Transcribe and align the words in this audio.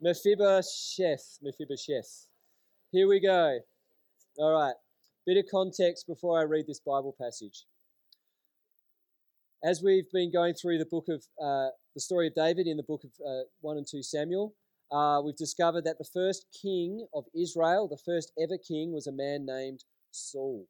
Mephibosheth. 0.00 1.38
Mephibosheth. 1.42 2.28
Here 2.92 3.08
we 3.08 3.20
go. 3.20 3.58
All 4.38 4.52
right. 4.52 4.74
Bit 5.26 5.38
of 5.38 5.44
context 5.50 6.06
before 6.06 6.38
I 6.38 6.42
read 6.42 6.66
this 6.66 6.80
Bible 6.80 7.14
passage. 7.20 7.64
As 9.64 9.82
we've 9.82 10.10
been 10.12 10.30
going 10.30 10.54
through 10.54 10.78
the 10.78 10.86
book 10.86 11.06
of 11.08 11.24
uh, 11.42 11.70
the 11.94 12.00
story 12.00 12.28
of 12.28 12.34
David 12.34 12.66
in 12.66 12.76
the 12.76 12.82
book 12.82 13.02
of 13.04 13.10
uh, 13.26 13.44
1 13.62 13.78
and 13.78 13.86
2 13.90 14.02
Samuel, 14.02 14.54
uh, 14.92 15.20
we've 15.24 15.36
discovered 15.36 15.84
that 15.84 15.98
the 15.98 16.08
first 16.12 16.46
king 16.62 17.06
of 17.14 17.24
Israel, 17.34 17.88
the 17.88 17.98
first 18.04 18.32
ever 18.40 18.58
king, 18.58 18.92
was 18.92 19.06
a 19.06 19.12
man 19.12 19.46
named 19.46 19.84
Saul. 20.12 20.66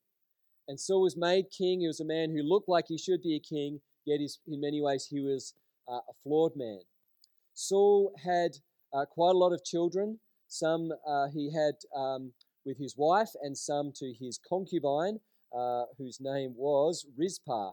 And 0.68 0.80
Saul 0.80 1.02
was 1.02 1.16
made 1.16 1.46
king. 1.56 1.80
He 1.80 1.86
was 1.86 2.00
a 2.00 2.04
man 2.04 2.30
who 2.30 2.42
looked 2.42 2.68
like 2.68 2.86
he 2.88 2.96
should 2.96 3.22
be 3.22 3.36
a 3.36 3.40
king, 3.40 3.80
yet 4.04 4.20
in 4.20 4.60
many 4.60 4.80
ways 4.80 5.06
he 5.10 5.20
was 5.20 5.52
uh, 5.88 6.00
a 6.08 6.12
flawed 6.22 6.52
man. 6.56 6.80
Saul 7.54 8.12
had 8.22 8.52
quite 8.92 9.34
a 9.34 9.38
lot 9.38 9.52
of 9.52 9.64
children. 9.64 10.20
Some 10.48 10.92
uh, 11.06 11.26
he 11.32 11.52
had 11.52 11.74
um, 11.94 12.32
with 12.64 12.78
his 12.78 12.94
wife, 12.96 13.30
and 13.42 13.56
some 13.56 13.92
to 13.96 14.12
his 14.12 14.38
concubine, 14.48 15.20
uh, 15.56 15.84
whose 15.98 16.18
name 16.20 16.54
was 16.56 17.06
Rizpah. 17.16 17.72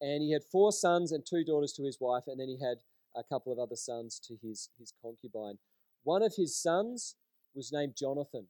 And 0.00 0.22
he 0.22 0.32
had 0.32 0.42
four 0.50 0.72
sons 0.72 1.12
and 1.12 1.24
two 1.24 1.44
daughters 1.44 1.72
to 1.74 1.84
his 1.84 1.98
wife, 2.00 2.24
and 2.26 2.40
then 2.40 2.48
he 2.48 2.58
had 2.64 2.78
a 3.16 3.22
couple 3.22 3.52
of 3.52 3.58
other 3.58 3.76
sons 3.76 4.20
to 4.26 4.36
his, 4.42 4.70
his 4.78 4.92
concubine. 5.02 5.58
One 6.04 6.22
of 6.22 6.34
his 6.36 6.56
sons 6.56 7.16
was 7.54 7.72
named 7.72 7.94
Jonathan. 7.98 8.46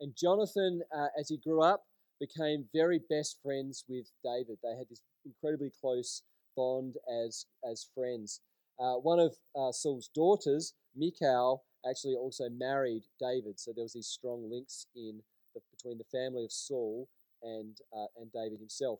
And 0.00 0.14
Jonathan, 0.16 0.82
uh, 0.96 1.08
as 1.18 1.28
he 1.28 1.36
grew 1.36 1.62
up, 1.62 1.84
became 2.18 2.66
very 2.74 3.00
best 3.10 3.38
friends 3.42 3.84
with 3.88 4.10
David. 4.24 4.58
They 4.62 4.76
had 4.76 4.88
this 4.90 5.02
incredibly 5.24 5.70
close 5.80 6.22
bond 6.56 6.96
as, 7.24 7.46
as 7.68 7.88
friends. 7.94 8.40
Uh, 8.82 8.94
one 8.94 9.20
of 9.20 9.36
uh, 9.54 9.70
Saul's 9.70 10.08
daughters, 10.12 10.74
Michal, 10.96 11.62
actually 11.88 12.14
also 12.14 12.48
married 12.50 13.02
David. 13.20 13.60
So 13.60 13.72
there 13.72 13.84
was 13.84 13.92
these 13.92 14.08
strong 14.08 14.50
links 14.50 14.86
in 14.96 15.20
the, 15.54 15.60
between 15.70 15.98
the 15.98 16.04
family 16.18 16.44
of 16.44 16.50
Saul 16.50 17.08
and, 17.42 17.76
uh, 17.96 18.06
and 18.20 18.32
David 18.32 18.58
himself. 18.58 18.98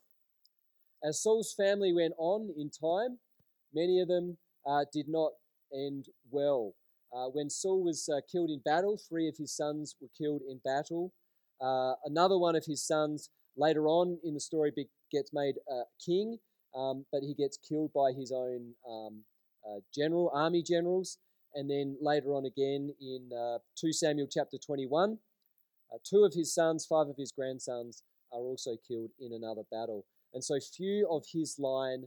As 1.03 1.21
Saul's 1.21 1.53
family 1.53 1.93
went 1.93 2.15
on 2.17 2.55
in 2.57 2.71
time, 2.71 3.19
many 3.75 4.01
of 4.01 4.07
them 4.07 4.39
uh, 4.65 4.85
did 4.93 5.09
not 5.09 5.33
end 5.75 6.07
well. 6.31 6.75
Uh, 7.13 7.27
when 7.27 7.51
Saul 7.51 7.83
was 7.83 8.09
uh, 8.09 8.21
killed 8.31 8.51
in 8.51 8.61
battle, 8.65 8.97
three 8.97 9.29
of 9.29 9.37
his 9.37 9.55
sons 9.55 9.97
were 10.01 10.09
killed 10.17 10.43
in 10.49 10.61
battle. 10.65 11.13
Another 12.05 12.39
one 12.39 12.55
of 12.55 12.65
his 12.67 12.87
sons 12.87 13.31
later 13.57 13.87
on 13.87 14.19
in 14.25 14.35
the 14.35 14.41
story 14.41 14.73
gets 15.11 15.33
made 15.33 15.57
king, 16.05 16.39
um, 16.75 17.05
but 17.13 17.23
he 17.23 17.35
gets 17.35 17.59
killed 17.59 17.93
by 17.93 18.13
his 18.13 18.33
own 18.33 18.75
um, 18.89 19.23
general, 19.95 20.31
army 20.35 20.63
generals. 20.63 21.19
And 21.55 21.69
then 21.69 21.97
later 22.01 22.35
on 22.35 22.47
again 22.47 22.95
in 23.01 23.31
uh, 23.37 23.59
2 23.79 23.93
Samuel 23.93 24.27
chapter 24.31 24.57
21, 24.57 25.19
uh, 25.93 25.99
two 26.09 26.25
of 26.25 26.33
his 26.33 26.55
sons, 26.55 26.87
five 26.87 27.09
of 27.09 27.17
his 27.17 27.33
grandsons 27.33 28.03
are 28.33 28.41
also 28.41 28.77
killed 28.89 29.11
in 29.21 29.33
another 29.35 29.63
battle. 29.71 30.07
And 30.33 30.43
so 30.43 30.59
few 30.59 31.07
of 31.11 31.25
his 31.31 31.59
line 31.59 32.05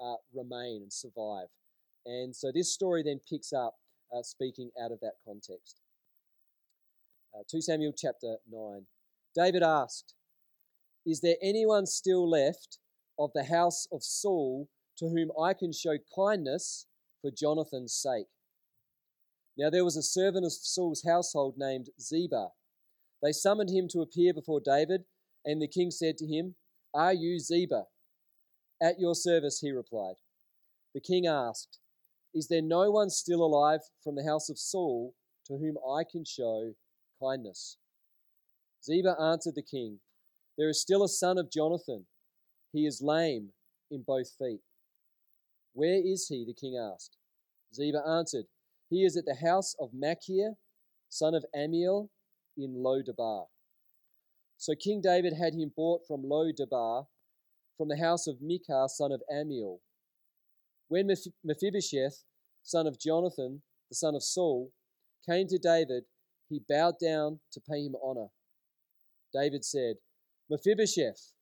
uh, 0.00 0.16
remain 0.34 0.82
and 0.82 0.92
survive. 0.92 1.46
And 2.04 2.34
so 2.34 2.50
this 2.52 2.72
story 2.72 3.02
then 3.02 3.20
picks 3.28 3.52
up 3.52 3.74
uh, 4.12 4.22
speaking 4.22 4.70
out 4.82 4.90
of 4.90 5.00
that 5.00 5.14
context. 5.24 5.80
Uh, 7.32 7.42
2 7.48 7.60
Samuel 7.60 7.92
chapter 7.96 8.36
9. 8.50 8.86
David 9.36 9.62
asked, 9.62 10.14
Is 11.06 11.20
there 11.20 11.36
anyone 11.40 11.86
still 11.86 12.28
left 12.28 12.78
of 13.18 13.30
the 13.34 13.44
house 13.44 13.86
of 13.92 14.02
Saul 14.02 14.68
to 14.98 15.08
whom 15.08 15.30
I 15.40 15.54
can 15.54 15.72
show 15.72 15.96
kindness 16.14 16.86
for 17.20 17.30
Jonathan's 17.30 17.94
sake? 17.94 18.26
Now 19.56 19.70
there 19.70 19.84
was 19.84 19.96
a 19.96 20.02
servant 20.02 20.44
of 20.44 20.52
Saul's 20.52 21.04
household 21.06 21.54
named 21.58 21.88
Ziba. 22.00 22.48
They 23.22 23.32
summoned 23.32 23.70
him 23.70 23.88
to 23.90 24.00
appear 24.00 24.32
before 24.32 24.60
David, 24.64 25.02
and 25.44 25.60
the 25.60 25.68
king 25.68 25.90
said 25.90 26.16
to 26.18 26.26
him, 26.26 26.54
Are 26.94 27.12
you 27.12 27.38
Ziba? 27.38 27.84
At 28.82 28.98
your 28.98 29.14
service, 29.14 29.60
he 29.60 29.70
replied. 29.70 30.16
The 30.94 31.00
king 31.00 31.26
asked, 31.26 31.78
Is 32.34 32.48
there 32.48 32.62
no 32.62 32.90
one 32.90 33.10
still 33.10 33.42
alive 33.42 33.80
from 34.02 34.16
the 34.16 34.24
house 34.24 34.48
of 34.48 34.58
Saul 34.58 35.14
to 35.46 35.58
whom 35.58 35.76
I 35.78 36.04
can 36.10 36.24
show 36.24 36.72
kindness? 37.22 37.76
Ziba 38.82 39.14
answered 39.20 39.54
the 39.54 39.62
king, 39.62 40.00
There 40.56 40.70
is 40.70 40.80
still 40.80 41.04
a 41.04 41.08
son 41.08 41.36
of 41.36 41.52
Jonathan. 41.52 42.06
He 42.72 42.86
is 42.86 43.02
lame 43.02 43.50
in 43.90 44.04
both 44.06 44.30
feet. 44.38 44.60
Where 45.72 46.00
is 46.04 46.26
he? 46.28 46.44
the 46.44 46.54
king 46.54 46.76
asked. 46.76 47.16
Ziba 47.74 48.02
answered, 48.06 48.46
he 48.88 49.04
is 49.04 49.16
at 49.16 49.24
the 49.24 49.36
house 49.36 49.76
of 49.78 49.94
Machir, 49.94 50.54
son 51.08 51.34
of 51.34 51.44
Ammiel, 51.56 52.08
in 52.56 52.82
Lo-debar. 52.82 53.46
So 54.56 54.74
King 54.74 55.00
David 55.00 55.32
had 55.32 55.54
him 55.54 55.72
bought 55.74 56.06
from 56.06 56.22
Lo-debar, 56.24 57.06
from 57.78 57.88
the 57.88 57.96
house 57.96 58.26
of 58.26 58.42
Micah, 58.42 58.88
son 58.88 59.12
of 59.12 59.22
Ammiel. 59.32 59.78
When 60.88 61.08
Mephibosheth, 61.44 62.24
son 62.64 62.86
of 62.88 62.98
Jonathan, 62.98 63.62
the 63.88 63.94
son 63.94 64.16
of 64.16 64.24
Saul, 64.24 64.72
came 65.24 65.46
to 65.46 65.58
David, 65.58 66.04
he 66.48 66.60
bowed 66.68 66.98
down 67.00 67.38
to 67.52 67.60
pay 67.60 67.84
him 67.84 67.94
honor. 68.02 68.26
David 69.32 69.64
said, 69.64 69.96
Mephibosheth, 70.50 71.32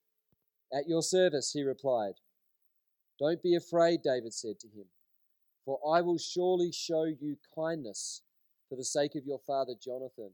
at 0.72 0.86
your 0.86 1.02
service, 1.02 1.50
he 1.52 1.62
replied. 1.62 2.14
Don't 3.18 3.42
be 3.42 3.54
afraid, 3.56 4.02
David 4.02 4.32
said 4.32 4.58
to 4.60 4.68
him 4.68 4.86
for 5.68 5.78
I 5.94 6.00
will 6.00 6.16
surely 6.16 6.72
show 6.72 7.04
you 7.04 7.36
kindness 7.54 8.22
for 8.70 8.76
the 8.76 8.84
sake 8.84 9.14
of 9.16 9.26
your 9.26 9.38
father 9.46 9.74
Jonathan. 9.78 10.30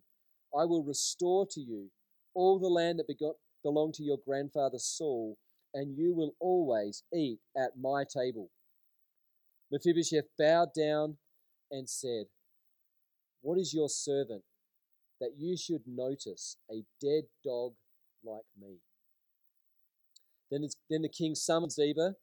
I 0.56 0.64
will 0.64 0.84
restore 0.84 1.44
to 1.50 1.60
you 1.60 1.90
all 2.36 2.60
the 2.60 2.68
land 2.68 3.00
that 3.00 3.34
belonged 3.64 3.94
to 3.94 4.04
your 4.04 4.18
grandfather 4.24 4.78
Saul, 4.78 5.36
and 5.74 5.98
you 5.98 6.14
will 6.14 6.36
always 6.38 7.02
eat 7.12 7.40
at 7.56 7.72
my 7.76 8.04
table. 8.04 8.52
Mephibosheth 9.72 10.26
bowed 10.38 10.68
down 10.72 11.16
and 11.68 11.90
said, 11.90 12.26
What 13.40 13.58
is 13.58 13.74
your 13.74 13.88
servant 13.88 14.44
that 15.20 15.32
you 15.36 15.56
should 15.56 15.82
notice 15.84 16.58
a 16.70 16.84
dead 17.00 17.24
dog 17.44 17.72
like 18.24 18.46
me? 18.56 18.76
Then, 20.48 20.64
then 20.88 21.02
the 21.02 21.08
king 21.08 21.34
summoned 21.34 21.72
Ziba, 21.72 22.14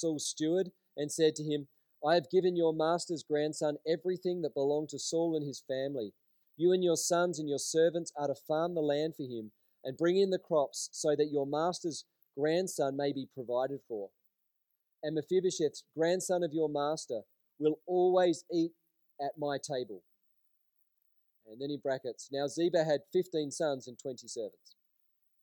Saul's 0.00 0.28
steward, 0.28 0.70
and 0.96 1.12
said 1.12 1.34
to 1.36 1.44
him, 1.44 1.68
I 2.06 2.14
have 2.14 2.30
given 2.30 2.56
your 2.56 2.72
master's 2.72 3.22
grandson 3.22 3.76
everything 3.86 4.42
that 4.42 4.54
belonged 4.54 4.90
to 4.90 4.98
Saul 4.98 5.36
and 5.36 5.46
his 5.46 5.62
family. 5.66 6.12
You 6.56 6.72
and 6.72 6.82
your 6.82 6.96
sons 6.96 7.38
and 7.38 7.48
your 7.48 7.58
servants 7.58 8.12
are 8.16 8.28
to 8.28 8.34
farm 8.34 8.74
the 8.74 8.80
land 8.80 9.14
for 9.16 9.24
him 9.24 9.52
and 9.84 9.96
bring 9.96 10.16
in 10.16 10.30
the 10.30 10.38
crops 10.38 10.88
so 10.92 11.14
that 11.16 11.30
your 11.30 11.46
master's 11.46 12.04
grandson 12.38 12.96
may 12.96 13.12
be 13.12 13.28
provided 13.34 13.80
for. 13.88 14.10
And 15.02 15.14
Mephibosheth, 15.14 15.82
grandson 15.96 16.42
of 16.42 16.52
your 16.52 16.68
master, 16.68 17.22
will 17.58 17.78
always 17.86 18.44
eat 18.52 18.72
at 19.20 19.32
my 19.38 19.58
table. 19.58 20.02
And 21.46 21.60
then 21.60 21.70
in 21.70 21.78
brackets, 21.82 22.28
now 22.32 22.48
Ziba 22.48 22.84
had 22.84 23.00
15 23.12 23.50
sons 23.50 23.86
and 23.86 23.98
20 23.98 24.26
servants. 24.26 24.76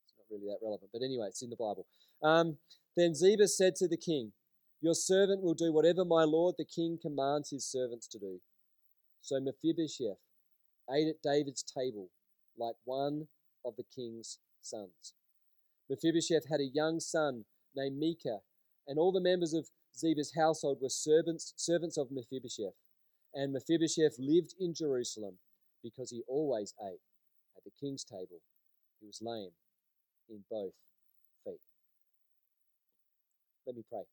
It's 0.03 0.13
not 0.17 0.25
really 0.29 0.47
that 0.47 0.63
relevant, 0.63 0.89
but 0.91 1.01
anyway, 1.01 1.27
it's 1.27 1.41
in 1.41 1.49
the 1.49 1.55
Bible. 1.55 1.87
Um, 2.21 2.57
then 2.97 3.15
Ziba 3.15 3.47
said 3.47 3.75
to 3.75 3.87
the 3.87 3.97
king, 3.97 4.33
your 4.83 4.93
servant 4.93 5.41
will 5.41 5.53
do 5.53 5.71
whatever 5.71 6.03
my 6.03 6.25
lord 6.25 6.55
the 6.57 6.65
king 6.65 6.99
commands 7.01 7.51
his 7.51 7.65
servants 7.65 8.05
to 8.05 8.19
do. 8.19 8.41
So 9.21 9.39
Mephibosheth 9.39 10.19
ate 10.93 11.07
at 11.07 11.23
David's 11.23 11.63
table 11.63 12.09
like 12.57 12.75
one 12.83 13.27
of 13.65 13.77
the 13.77 13.85
king's 13.95 14.39
sons. 14.61 15.13
Mephibosheth 15.89 16.49
had 16.49 16.59
a 16.59 16.69
young 16.73 16.99
son 16.99 17.45
named 17.73 17.97
Micah, 17.97 18.39
and 18.85 18.99
all 18.99 19.13
the 19.13 19.21
members 19.21 19.53
of 19.53 19.69
Ziba's 19.97 20.33
household 20.35 20.79
were 20.81 20.89
servants, 20.89 21.53
servants 21.55 21.97
of 21.97 22.11
Mephibosheth. 22.11 22.75
And 23.33 23.53
Mephibosheth 23.53 24.17
lived 24.19 24.53
in 24.59 24.73
Jerusalem 24.73 25.37
because 25.81 26.11
he 26.11 26.23
always 26.27 26.73
ate 26.83 26.99
at 27.55 27.63
the 27.63 27.71
king's 27.79 28.03
table. 28.03 28.41
He 28.99 29.07
was 29.07 29.19
lame 29.21 29.51
in 30.29 30.43
both 30.51 30.73
feet. 31.45 31.61
Let 33.65 33.77
me 33.77 33.83
pray. 33.89 34.03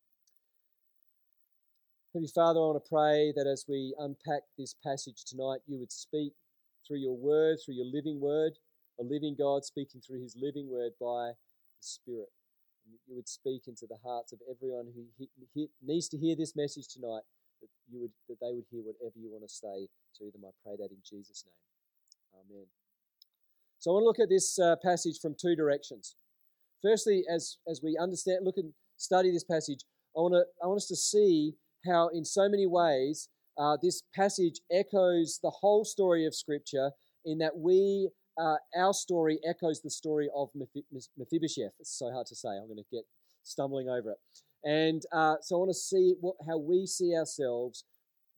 Heavenly 2.13 2.33
Father, 2.35 2.59
I 2.59 2.75
want 2.75 2.83
to 2.83 2.91
pray 2.91 3.33
that 3.37 3.47
as 3.47 3.67
we 3.69 3.95
unpack 3.97 4.43
this 4.59 4.75
passage 4.83 5.23
tonight, 5.25 5.63
you 5.69 5.79
would 5.79 5.93
speak 5.93 6.33
through 6.83 6.99
your 6.99 7.17
word, 7.17 7.59
through 7.63 7.79
your 7.79 7.87
living 7.87 8.19
word, 8.19 8.59
a 8.99 9.05
living 9.05 9.37
God 9.39 9.65
speaking 9.65 10.01
through 10.01 10.21
his 10.21 10.35
living 10.35 10.69
word 10.69 10.91
by 11.01 11.39
the 11.39 11.83
Spirit. 11.87 12.27
And 12.85 12.99
you 13.07 13.15
would 13.15 13.29
speak 13.29 13.69
into 13.69 13.87
the 13.87 13.99
hearts 14.03 14.33
of 14.33 14.41
everyone 14.51 14.91
who 14.91 15.07
he, 15.17 15.29
he 15.55 15.69
needs 15.87 16.09
to 16.09 16.19
hear 16.19 16.35
this 16.35 16.57
message 16.57 16.89
tonight, 16.89 17.23
that, 17.63 17.71
you 17.87 18.01
would, 18.01 18.11
that 18.29 18.41
they 18.43 18.51
would 18.51 18.67
hear 18.73 18.83
whatever 18.83 19.15
you 19.15 19.31
want 19.31 19.47
to 19.47 19.55
say 19.55 19.87
to 20.19 20.33
them. 20.35 20.43
I 20.43 20.51
pray 20.67 20.75
that 20.83 20.91
in 20.91 20.99
Jesus' 21.09 21.45
name. 21.47 22.43
Amen. 22.43 22.67
So 23.79 23.93
I 23.93 23.95
want 23.95 24.03
to 24.03 24.07
look 24.09 24.19
at 24.19 24.29
this 24.29 24.59
uh, 24.59 24.75
passage 24.83 25.21
from 25.23 25.37
two 25.41 25.55
directions. 25.55 26.17
Firstly, 26.83 27.23
as, 27.33 27.59
as 27.71 27.81
we 27.85 27.97
understand, 28.03 28.45
look 28.45 28.57
and 28.57 28.73
study 28.97 29.31
this 29.31 29.45
passage, 29.45 29.85
I 30.17 30.21
want, 30.23 30.35
to, 30.35 30.43
I 30.61 30.67
want 30.67 30.79
us 30.79 30.89
to 30.89 30.97
see 30.97 31.55
how, 31.85 32.09
in 32.09 32.25
so 32.25 32.49
many 32.49 32.67
ways, 32.67 33.29
uh, 33.59 33.77
this 33.83 34.03
passage 34.15 34.61
echoes 34.71 35.39
the 35.43 35.51
whole 35.51 35.85
story 35.85 36.27
of 36.27 36.35
Scripture 36.35 36.93
in 37.25 37.39
that 37.39 37.59
we, 37.59 38.11
uh, 38.41 38.57
our 38.77 38.93
story 38.93 39.39
echoes 39.49 39.83
the 39.83 39.91
story 39.91 40.29
of 40.35 40.49
Mephibosheth. 41.19 41.75
It's 41.79 41.99
so 41.99 42.11
hard 42.11 42.27
to 42.29 42.35
say. 42.35 42.49
I'm 42.49 42.67
going 42.67 42.77
to 42.77 42.85
get 42.91 43.05
stumbling 43.43 43.89
over 43.89 44.13
it. 44.13 44.19
And 44.65 45.03
uh, 45.13 45.37
so 45.41 45.57
I 45.57 45.59
want 45.59 45.71
to 45.71 45.75
see 45.75 46.15
what, 46.21 46.37
how 46.47 46.59
we 46.59 46.87
see 46.87 47.15
ourselves 47.15 47.85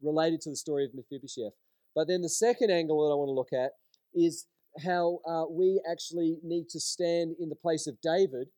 related 0.03 0.41
to 0.43 0.51
the 0.51 0.57
story 0.57 0.85
of 0.85 0.95
Mephibosheth. 0.95 1.53
But 1.95 2.09
then 2.09 2.23
the 2.23 2.29
second 2.29 2.71
angle 2.71 3.07
that 3.07 3.13
I 3.13 3.17
want 3.17 3.29
to 3.29 3.33
look 3.33 3.53
at 3.53 3.73
is 4.15 4.47
how 4.85 5.21
uh, 5.29 5.45
we 5.51 5.81
actually 5.91 6.39
need 6.43 6.69
to 6.71 6.81
stand 6.81 7.37
in 7.39 7.49
the 7.49 7.57
place 7.57 7.87
of 7.87 8.01
David 8.01 8.49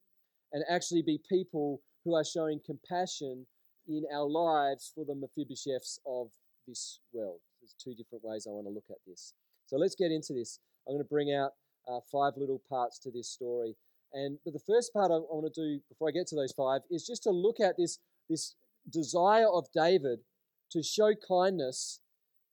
and 0.52 0.64
actually 0.70 1.02
be 1.02 1.20
people 1.28 1.82
who 2.04 2.14
are 2.14 2.24
showing 2.24 2.60
compassion 2.64 3.46
in 3.88 4.04
our 4.12 4.28
lives 4.28 4.92
for 4.94 5.04
the 5.04 5.14
Mephibosheths 5.14 5.98
of 6.06 6.28
this 6.66 7.00
world. 7.12 7.40
There's 7.60 7.74
two 7.82 7.94
different 7.94 8.24
ways 8.24 8.46
I 8.46 8.50
want 8.50 8.66
to 8.66 8.72
look 8.72 8.90
at 8.90 8.98
this. 9.06 9.34
So 9.66 9.76
let's 9.76 9.94
get 9.94 10.10
into 10.10 10.32
this. 10.32 10.58
I'm 10.86 10.94
going 10.94 11.04
to 11.04 11.08
bring 11.08 11.32
out 11.32 11.52
uh, 11.88 12.00
five 12.10 12.34
little 12.36 12.62
parts 12.68 12.98
to 13.00 13.10
this 13.10 13.28
story. 13.28 13.76
And 14.12 14.38
but 14.44 14.52
the 14.52 14.60
first 14.60 14.92
part 14.92 15.10
I, 15.10 15.16
I 15.16 15.18
want 15.18 15.52
to 15.52 15.60
do 15.60 15.80
before 15.88 16.08
I 16.08 16.12
get 16.12 16.26
to 16.28 16.36
those 16.36 16.52
five 16.52 16.82
is 16.90 17.06
just 17.06 17.22
to 17.24 17.30
look 17.30 17.60
at 17.60 17.76
this, 17.76 17.98
this 18.28 18.54
desire 18.90 19.48
of 19.48 19.66
David 19.74 20.20
to 20.70 20.82
show 20.82 21.12
kindness 21.26 22.00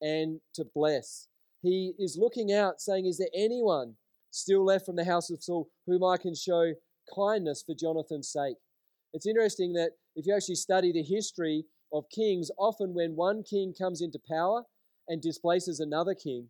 and 0.00 0.40
to 0.54 0.64
bless. 0.74 1.28
He 1.62 1.92
is 1.98 2.18
looking 2.18 2.52
out, 2.52 2.80
saying, 2.80 3.06
Is 3.06 3.18
there 3.18 3.28
anyone 3.34 3.94
still 4.30 4.64
left 4.64 4.86
from 4.86 4.96
the 4.96 5.04
house 5.04 5.30
of 5.30 5.42
Saul 5.42 5.68
whom 5.86 6.02
I 6.02 6.16
can 6.16 6.34
show 6.34 6.72
kindness 7.14 7.62
for 7.64 7.74
Jonathan's 7.74 8.28
sake? 8.28 8.56
It's 9.12 9.26
interesting 9.26 9.74
that 9.74 9.92
if 10.16 10.26
you 10.26 10.34
actually 10.34 10.54
study 10.54 10.92
the 10.92 11.02
history 11.02 11.64
of 11.92 12.04
kings, 12.14 12.50
often 12.58 12.94
when 12.94 13.14
one 13.14 13.42
king 13.42 13.74
comes 13.78 14.00
into 14.00 14.18
power 14.28 14.64
and 15.08 15.20
displaces 15.20 15.80
another 15.80 16.14
king, 16.14 16.48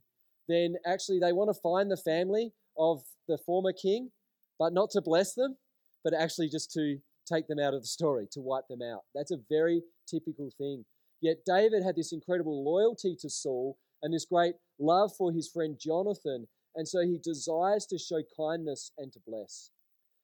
then 0.48 0.76
actually 0.86 1.18
they 1.18 1.32
want 1.32 1.50
to 1.52 1.60
find 1.60 1.90
the 1.90 1.96
family 1.96 2.52
of 2.78 3.02
the 3.28 3.38
former 3.38 3.72
king, 3.72 4.10
but 4.58 4.72
not 4.72 4.90
to 4.90 5.00
bless 5.00 5.34
them, 5.34 5.56
but 6.04 6.14
actually 6.14 6.48
just 6.48 6.72
to 6.72 6.98
take 7.26 7.46
them 7.48 7.58
out 7.58 7.74
of 7.74 7.82
the 7.82 7.88
story, 7.88 8.26
to 8.32 8.40
wipe 8.40 8.68
them 8.68 8.82
out. 8.82 9.02
That's 9.14 9.30
a 9.30 9.38
very 9.48 9.82
typical 10.08 10.50
thing. 10.56 10.84
Yet 11.20 11.38
David 11.46 11.84
had 11.84 11.96
this 11.96 12.12
incredible 12.12 12.64
loyalty 12.64 13.16
to 13.20 13.30
Saul 13.30 13.76
and 14.02 14.12
this 14.12 14.24
great 14.24 14.54
love 14.78 15.12
for 15.16 15.32
his 15.32 15.48
friend 15.48 15.76
Jonathan, 15.80 16.48
and 16.74 16.86
so 16.88 17.02
he 17.02 17.18
desires 17.22 17.86
to 17.86 17.98
show 17.98 18.22
kindness 18.36 18.92
and 18.98 19.12
to 19.12 19.20
bless. 19.26 19.70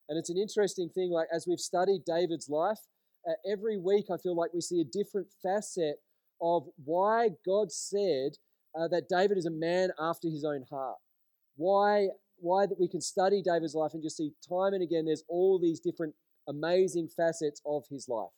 And 0.08 0.18
it's 0.18 0.30
an 0.30 0.38
interesting 0.38 0.88
thing, 0.88 1.10
like 1.10 1.28
as 1.34 1.46
we've 1.46 1.60
studied 1.60 2.04
David's 2.06 2.48
life, 2.48 2.78
uh, 3.28 3.32
every 3.50 3.76
week 3.76 4.06
I 4.12 4.16
feel 4.16 4.34
like 4.36 4.54
we 4.54 4.60
see 4.60 4.80
a 4.80 4.84
different 4.84 5.28
facet 5.42 5.96
of 6.40 6.66
why 6.84 7.30
God 7.44 7.70
said 7.70 8.32
uh, 8.78 8.88
that 8.88 9.08
David 9.08 9.36
is 9.36 9.46
a 9.46 9.50
man 9.50 9.90
after 10.00 10.28
his 10.28 10.44
own 10.44 10.64
heart. 10.70 10.96
Why, 11.56 12.08
why 12.38 12.66
that 12.66 12.78
we 12.80 12.88
can 12.88 13.00
study 13.00 13.42
David's 13.42 13.74
life 13.74 13.92
and 13.94 14.02
just 14.02 14.16
see 14.16 14.30
time 14.48 14.72
and 14.72 14.82
again 14.82 15.04
there's 15.04 15.24
all 15.28 15.58
these 15.58 15.80
different 15.80 16.14
amazing 16.48 17.08
facets 17.08 17.60
of 17.66 17.84
his 17.90 18.08
life. 18.08 18.30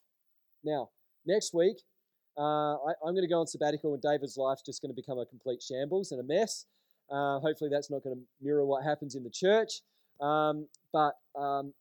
Now, 0.64 0.90
next 1.26 1.54
week, 1.54 1.76
uh, 2.36 2.74
I, 2.74 2.92
am 3.06 3.14
going 3.14 3.22
to 3.22 3.28
go 3.28 3.40
on 3.40 3.46
sabbatical 3.46 3.92
and 3.92 4.02
David's 4.02 4.36
life's 4.36 4.62
just 4.62 4.82
going 4.82 4.90
to 4.90 4.96
become 4.96 5.18
a 5.18 5.26
complete 5.26 5.62
shambles 5.62 6.10
and 6.10 6.20
a 6.20 6.24
mess. 6.24 6.66
Uh, 7.10 7.38
hopefully, 7.40 7.70
that's 7.70 7.90
not 7.90 8.02
going 8.02 8.16
to 8.16 8.22
mirror 8.40 8.64
what 8.64 8.84
happens 8.84 9.14
in 9.14 9.24
the 9.24 9.30
church. 9.30 9.82
Um, 10.20 10.68
but 10.92 11.14
um, 11.38 11.72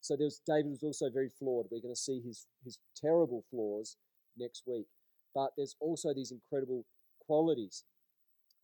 so 0.00 0.16
there's 0.16 0.40
David 0.46 0.70
was 0.70 0.82
also 0.82 1.10
very 1.10 1.30
flawed. 1.38 1.66
We're 1.70 1.80
going 1.80 1.94
to 1.94 2.00
see 2.00 2.20
his 2.20 2.46
his 2.64 2.78
terrible 2.96 3.44
flaws 3.50 3.96
next 4.36 4.62
week. 4.66 4.86
But 5.34 5.50
there's 5.56 5.76
also 5.80 6.14
these 6.14 6.32
incredible 6.32 6.84
qualities. 7.26 7.84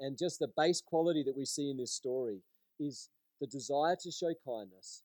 And 0.01 0.19
just 0.19 0.39
the 0.39 0.49
base 0.57 0.81
quality 0.81 1.23
that 1.25 1.37
we 1.37 1.45
see 1.45 1.71
in 1.71 1.77
this 1.77 1.93
story 1.93 2.43
is 2.81 3.11
the 3.41 3.47
desire 3.47 3.97
to 4.03 4.11
show 4.11 4.33
kindness 4.47 5.03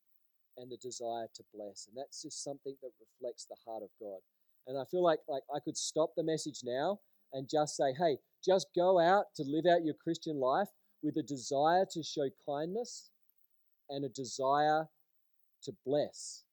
and 0.57 0.71
the 0.71 0.77
desire 0.77 1.27
to 1.35 1.43
bless. 1.53 1.87
And 1.87 1.97
that's 1.97 2.21
just 2.21 2.43
something 2.43 2.75
that 2.81 2.91
reflects 2.99 3.45
the 3.45 3.57
heart 3.65 3.83
of 3.83 3.89
God. 3.99 4.19
And 4.65 4.77
I 4.77 4.83
feel 4.89 5.03
like 5.03 5.19
like 5.27 5.43
I 5.53 5.59
could 5.59 5.77
stop 5.77 6.11
the 6.15 6.23
message 6.23 6.61
now 6.63 6.99
and 7.33 7.49
just 7.49 7.75
say, 7.75 7.93
hey, 7.97 8.17
just 8.43 8.67
go 8.75 8.99
out 8.99 9.25
to 9.35 9.43
live 9.43 9.65
out 9.65 9.85
your 9.85 9.95
Christian 9.95 10.39
life 10.39 10.69
with 11.03 11.17
a 11.17 11.23
desire 11.23 11.85
to 11.91 12.03
show 12.03 12.29
kindness 12.47 13.11
and 13.89 14.05
a 14.05 14.09
desire 14.09 14.87
to 15.63 15.71
bless. 15.85 16.43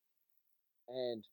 And 0.89 1.25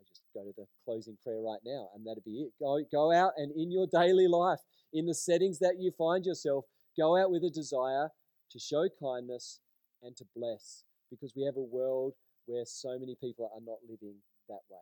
I 0.00 0.04
just 0.08 0.22
go 0.34 0.44
to 0.44 0.52
the 0.56 0.66
closing 0.84 1.16
prayer 1.24 1.40
right 1.40 1.60
now, 1.64 1.88
and 1.94 2.06
that'd 2.06 2.24
be 2.24 2.42
it. 2.42 2.52
Go, 2.60 2.80
go 2.90 3.12
out 3.12 3.32
and 3.36 3.52
in 3.52 3.70
your 3.70 3.86
daily 3.86 4.28
life, 4.28 4.60
in 4.92 5.06
the 5.06 5.14
settings 5.14 5.58
that 5.58 5.76
you 5.78 5.90
find 5.96 6.24
yourself, 6.24 6.64
go 6.98 7.16
out 7.16 7.30
with 7.30 7.44
a 7.44 7.50
desire 7.50 8.08
to 8.50 8.58
show 8.58 8.88
kindness 9.02 9.60
and 10.02 10.16
to 10.16 10.24
bless 10.36 10.84
because 11.10 11.32
we 11.36 11.44
have 11.44 11.56
a 11.56 11.60
world 11.60 12.14
where 12.46 12.64
so 12.66 12.98
many 12.98 13.16
people 13.20 13.50
are 13.54 13.60
not 13.64 13.78
living 13.88 14.16
that 14.48 14.60
way. 14.70 14.80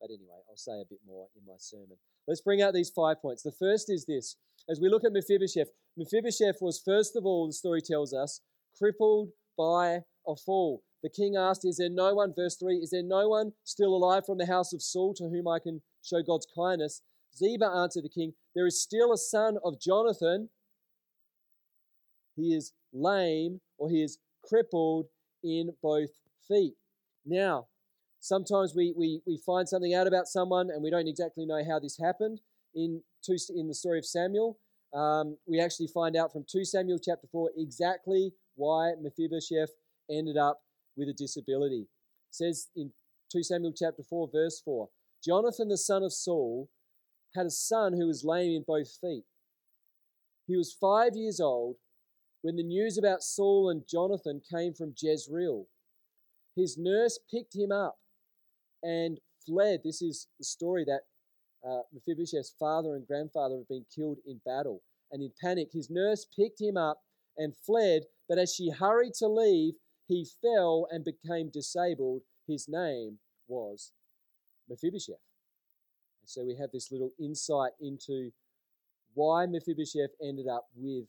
But 0.00 0.10
anyway, 0.10 0.40
I'll 0.48 0.56
say 0.56 0.80
a 0.80 0.88
bit 0.88 1.00
more 1.06 1.28
in 1.36 1.42
my 1.46 1.58
sermon. 1.58 1.98
Let's 2.26 2.40
bring 2.40 2.62
out 2.62 2.72
these 2.72 2.90
five 2.90 3.20
points. 3.20 3.42
The 3.42 3.52
first 3.52 3.90
is 3.90 4.06
this 4.06 4.36
as 4.68 4.80
we 4.80 4.88
look 4.88 5.04
at 5.04 5.12
Mephibosheth, 5.12 5.68
Mephibosheth 5.96 6.58
was, 6.60 6.80
first 6.84 7.16
of 7.16 7.26
all, 7.26 7.46
the 7.46 7.52
story 7.52 7.82
tells 7.82 8.14
us, 8.14 8.40
crippled 8.78 9.30
by 9.56 10.00
a 10.26 10.36
fall. 10.36 10.82
The 11.02 11.10
king 11.10 11.36
asked, 11.36 11.64
Is 11.64 11.78
there 11.78 11.90
no 11.90 12.14
one, 12.14 12.34
verse 12.34 12.56
3, 12.56 12.76
is 12.76 12.90
there 12.90 13.02
no 13.02 13.28
one 13.28 13.52
still 13.64 13.94
alive 13.94 14.26
from 14.26 14.38
the 14.38 14.46
house 14.46 14.72
of 14.72 14.82
Saul 14.82 15.14
to 15.14 15.24
whom 15.24 15.48
I 15.48 15.58
can 15.58 15.82
show 16.02 16.22
God's 16.22 16.46
kindness? 16.54 17.02
Ziba 17.36 17.66
answered 17.66 18.04
the 18.04 18.08
king, 18.08 18.34
There 18.54 18.66
is 18.66 18.82
still 18.82 19.12
a 19.12 19.18
son 19.18 19.56
of 19.64 19.80
Jonathan. 19.80 20.50
He 22.36 22.54
is 22.54 22.72
lame 22.92 23.60
or 23.78 23.90
he 23.90 24.02
is 24.02 24.18
crippled 24.46 25.06
in 25.42 25.70
both 25.82 26.10
feet. 26.46 26.74
Now, 27.24 27.66
sometimes 28.20 28.74
we, 28.74 28.92
we, 28.96 29.20
we 29.26 29.38
find 29.44 29.68
something 29.68 29.94
out 29.94 30.06
about 30.06 30.26
someone 30.26 30.70
and 30.70 30.82
we 30.82 30.90
don't 30.90 31.08
exactly 31.08 31.46
know 31.46 31.62
how 31.66 31.78
this 31.78 31.98
happened. 31.98 32.40
In, 32.74 33.02
two, 33.24 33.36
in 33.54 33.68
the 33.68 33.74
story 33.74 33.98
of 33.98 34.06
Samuel, 34.06 34.58
um, 34.94 35.36
we 35.46 35.60
actually 35.60 35.88
find 35.88 36.16
out 36.16 36.32
from 36.32 36.44
2 36.50 36.64
Samuel 36.64 36.98
chapter 36.98 37.26
4 37.30 37.50
exactly 37.56 38.32
why 38.60 38.92
Mephibosheth 39.00 39.70
ended 40.10 40.36
up 40.36 40.60
with 40.96 41.08
a 41.08 41.14
disability. 41.14 41.88
It 42.28 42.34
says 42.34 42.68
in 42.76 42.92
2 43.32 43.42
Samuel 43.42 43.72
chapter 43.74 44.02
4, 44.02 44.28
verse 44.32 44.60
4 44.64 44.88
Jonathan 45.24 45.68
the 45.68 45.78
son 45.78 46.02
of 46.02 46.12
Saul 46.12 46.68
had 47.34 47.46
a 47.46 47.50
son 47.50 47.94
who 47.94 48.06
was 48.06 48.24
lame 48.24 48.52
in 48.52 48.64
both 48.66 48.90
feet. 49.00 49.24
He 50.46 50.56
was 50.56 50.76
five 50.78 51.12
years 51.14 51.40
old 51.40 51.76
when 52.42 52.56
the 52.56 52.62
news 52.62 52.98
about 52.98 53.22
Saul 53.22 53.70
and 53.70 53.88
Jonathan 53.88 54.42
came 54.50 54.74
from 54.74 54.94
Jezreel. 54.96 55.66
His 56.56 56.76
nurse 56.78 57.18
picked 57.32 57.54
him 57.54 57.72
up 57.72 57.98
and 58.82 59.20
fled. 59.46 59.80
This 59.84 60.02
is 60.02 60.26
the 60.38 60.44
story 60.44 60.84
that 60.84 61.02
uh, 61.66 61.82
Mephibosheth's 61.92 62.54
father 62.58 62.94
and 62.94 63.06
grandfather 63.06 63.58
have 63.58 63.68
been 63.68 63.84
killed 63.94 64.18
in 64.26 64.40
battle. 64.44 64.82
And 65.12 65.22
in 65.22 65.32
panic, 65.40 65.68
his 65.72 65.90
nurse 65.90 66.26
picked 66.36 66.60
him 66.60 66.76
up 66.76 67.00
and 67.36 67.54
fled. 67.66 68.02
But 68.30 68.38
as 68.38 68.54
she 68.54 68.70
hurried 68.70 69.14
to 69.14 69.26
leave, 69.26 69.74
he 70.06 70.24
fell 70.40 70.86
and 70.88 71.04
became 71.04 71.50
disabled. 71.52 72.22
His 72.46 72.66
name 72.68 73.18
was 73.48 73.90
Mephibosheth. 74.68 75.16
And 76.22 76.28
so 76.28 76.44
we 76.44 76.54
have 76.54 76.70
this 76.72 76.92
little 76.92 77.10
insight 77.18 77.72
into 77.80 78.30
why 79.14 79.46
Mephibosheth 79.46 80.12
ended 80.22 80.46
up 80.46 80.68
with 80.76 81.06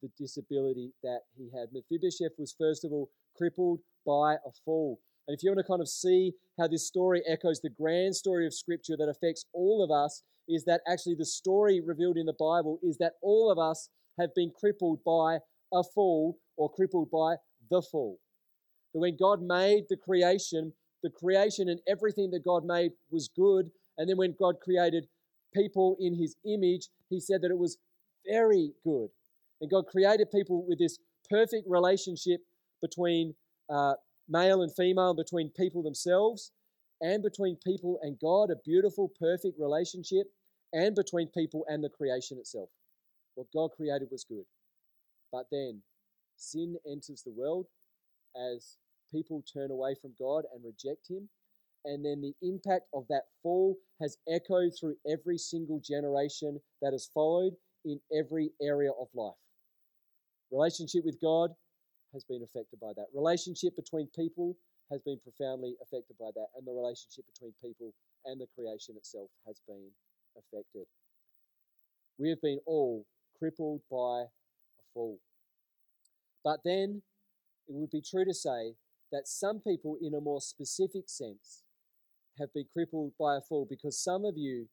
the 0.00 0.08
disability 0.18 0.92
that 1.02 1.20
he 1.36 1.50
had. 1.54 1.68
Mephibosheth 1.70 2.32
was, 2.38 2.54
first 2.58 2.82
of 2.82 2.92
all, 2.92 3.10
crippled 3.36 3.80
by 4.06 4.36
a 4.36 4.50
fall. 4.64 4.98
And 5.28 5.36
if 5.36 5.42
you 5.42 5.50
want 5.50 5.58
to 5.58 5.70
kind 5.70 5.82
of 5.82 5.88
see 5.88 6.32
how 6.58 6.66
this 6.66 6.86
story 6.86 7.22
echoes 7.28 7.60
the 7.60 7.68
grand 7.68 8.16
story 8.16 8.46
of 8.46 8.54
Scripture 8.54 8.96
that 8.96 9.10
affects 9.10 9.44
all 9.52 9.84
of 9.84 9.90
us, 9.90 10.22
is 10.48 10.64
that 10.64 10.80
actually 10.88 11.16
the 11.18 11.26
story 11.26 11.82
revealed 11.84 12.16
in 12.16 12.24
the 12.24 12.32
Bible 12.38 12.78
is 12.82 12.96
that 12.98 13.12
all 13.22 13.50
of 13.50 13.58
us 13.58 13.90
have 14.18 14.34
been 14.34 14.50
crippled 14.58 15.00
by 15.04 15.40
a 15.70 15.82
fall 15.82 16.38
or 16.56 16.70
crippled 16.70 17.10
by 17.10 17.36
the 17.70 17.82
fall. 17.82 18.18
That 18.92 19.00
when 19.00 19.16
God 19.16 19.42
made 19.42 19.84
the 19.88 19.96
creation, 19.96 20.72
the 21.02 21.10
creation 21.10 21.68
and 21.68 21.80
everything 21.88 22.30
that 22.30 22.44
God 22.44 22.64
made 22.64 22.92
was 23.10 23.28
good. 23.28 23.70
And 23.98 24.08
then 24.08 24.16
when 24.16 24.34
God 24.38 24.56
created 24.60 25.06
people 25.54 25.96
in 26.00 26.14
his 26.14 26.36
image, 26.46 26.88
he 27.08 27.20
said 27.20 27.42
that 27.42 27.50
it 27.50 27.58
was 27.58 27.78
very 28.26 28.72
good. 28.84 29.08
And 29.60 29.70
God 29.70 29.86
created 29.86 30.30
people 30.30 30.66
with 30.66 30.78
this 30.78 30.98
perfect 31.30 31.66
relationship 31.68 32.40
between 32.82 33.34
uh, 33.70 33.94
male 34.28 34.62
and 34.62 34.74
female, 34.74 35.14
between 35.14 35.50
people 35.50 35.82
themselves, 35.82 36.52
and 37.00 37.22
between 37.22 37.56
people 37.64 37.98
and 38.02 38.18
God, 38.20 38.50
a 38.50 38.56
beautiful, 38.64 39.12
perfect 39.18 39.58
relationship, 39.58 40.26
and 40.72 40.94
between 40.94 41.28
people 41.28 41.64
and 41.68 41.82
the 41.82 41.88
creation 41.88 42.38
itself. 42.38 42.68
What 43.34 43.46
God 43.54 43.70
created 43.76 44.08
was 44.10 44.24
good. 44.24 44.44
But 45.32 45.46
then 45.50 45.82
sin 46.36 46.76
enters 46.90 47.22
the 47.22 47.32
world 47.32 47.66
as 48.36 48.76
people 49.12 49.42
turn 49.52 49.70
away 49.70 49.94
from 50.00 50.12
God 50.18 50.44
and 50.52 50.64
reject 50.64 51.08
Him. 51.08 51.28
and 51.84 52.04
then 52.04 52.20
the 52.22 52.34
impact 52.42 52.86
of 52.94 53.04
that 53.08 53.24
fall 53.42 53.76
has 54.00 54.16
echoed 54.28 54.72
through 54.78 54.96
every 55.06 55.36
single 55.36 55.80
generation 55.84 56.58
that 56.80 56.92
has 56.92 57.10
followed 57.12 57.52
in 57.84 58.00
every 58.16 58.50
area 58.62 58.90
of 58.98 59.08
life. 59.14 59.34
Relationship 60.50 61.04
with 61.04 61.20
God 61.20 61.50
has 62.12 62.24
been 62.24 62.42
affected 62.42 62.80
by 62.80 62.92
that. 62.96 63.06
Relationship 63.12 63.76
between 63.76 64.08
people 64.16 64.56
has 64.90 65.02
been 65.02 65.18
profoundly 65.20 65.74
affected 65.82 66.16
by 66.18 66.30
that. 66.34 66.46
And 66.56 66.66
the 66.66 66.72
relationship 66.72 67.24
between 67.32 67.52
people 67.62 67.92
and 68.24 68.40
the 68.40 68.46
creation 68.56 68.94
itself 68.96 69.28
has 69.46 69.60
been 69.66 69.90
affected. 70.38 70.86
We 72.18 72.30
have 72.30 72.40
been 72.40 72.60
all 72.66 73.04
crippled 73.38 73.80
by 73.90 74.24
a 74.24 74.84
fall. 74.94 75.18
But 76.44 76.60
then 76.64 77.02
it 77.66 77.74
would 77.74 77.90
be 77.90 78.02
true 78.02 78.24
to 78.26 78.34
say 78.34 78.74
that 79.10 79.26
some 79.26 79.60
people, 79.60 79.96
in 80.00 80.14
a 80.14 80.20
more 80.20 80.40
specific 80.40 81.08
sense, 81.08 81.62
have 82.38 82.52
been 82.52 82.66
crippled 82.72 83.12
by 83.18 83.36
a 83.36 83.40
fall 83.40 83.66
because 83.68 84.02
some 84.02 84.24
of 84.24 84.36
you 84.36 84.68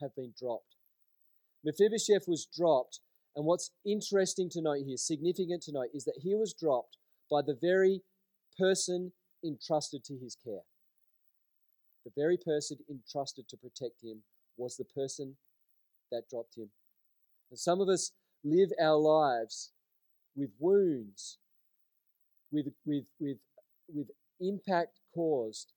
have 0.00 0.14
been 0.14 0.32
dropped. 0.38 0.76
Mephibosheth 1.64 2.28
was 2.28 2.46
dropped, 2.46 3.00
and 3.34 3.46
what's 3.46 3.70
interesting 3.86 4.48
to 4.50 4.62
note 4.62 4.84
here, 4.86 4.96
significant 4.96 5.62
to 5.62 5.72
note, 5.72 5.90
is 5.94 6.04
that 6.04 6.20
he 6.22 6.34
was 6.34 6.54
dropped 6.54 6.98
by 7.30 7.40
the 7.40 7.56
very 7.60 8.02
person 8.58 9.12
entrusted 9.44 10.04
to 10.04 10.18
his 10.18 10.36
care. 10.36 10.62
The 12.04 12.12
very 12.16 12.36
person 12.36 12.78
entrusted 12.90 13.48
to 13.48 13.56
protect 13.56 14.02
him 14.02 14.22
was 14.56 14.76
the 14.76 14.84
person 14.84 15.36
that 16.10 16.28
dropped 16.28 16.56
him. 16.56 16.68
And 17.50 17.58
some 17.58 17.80
of 17.80 17.88
us 17.88 18.12
live 18.44 18.70
our 18.80 18.96
lives 18.96 19.72
with 20.36 20.50
wounds, 20.58 21.38
with, 22.50 22.66
with, 22.84 23.04
with, 23.18 23.38
with 23.88 24.08
impact 24.40 25.00
caused 25.14 25.72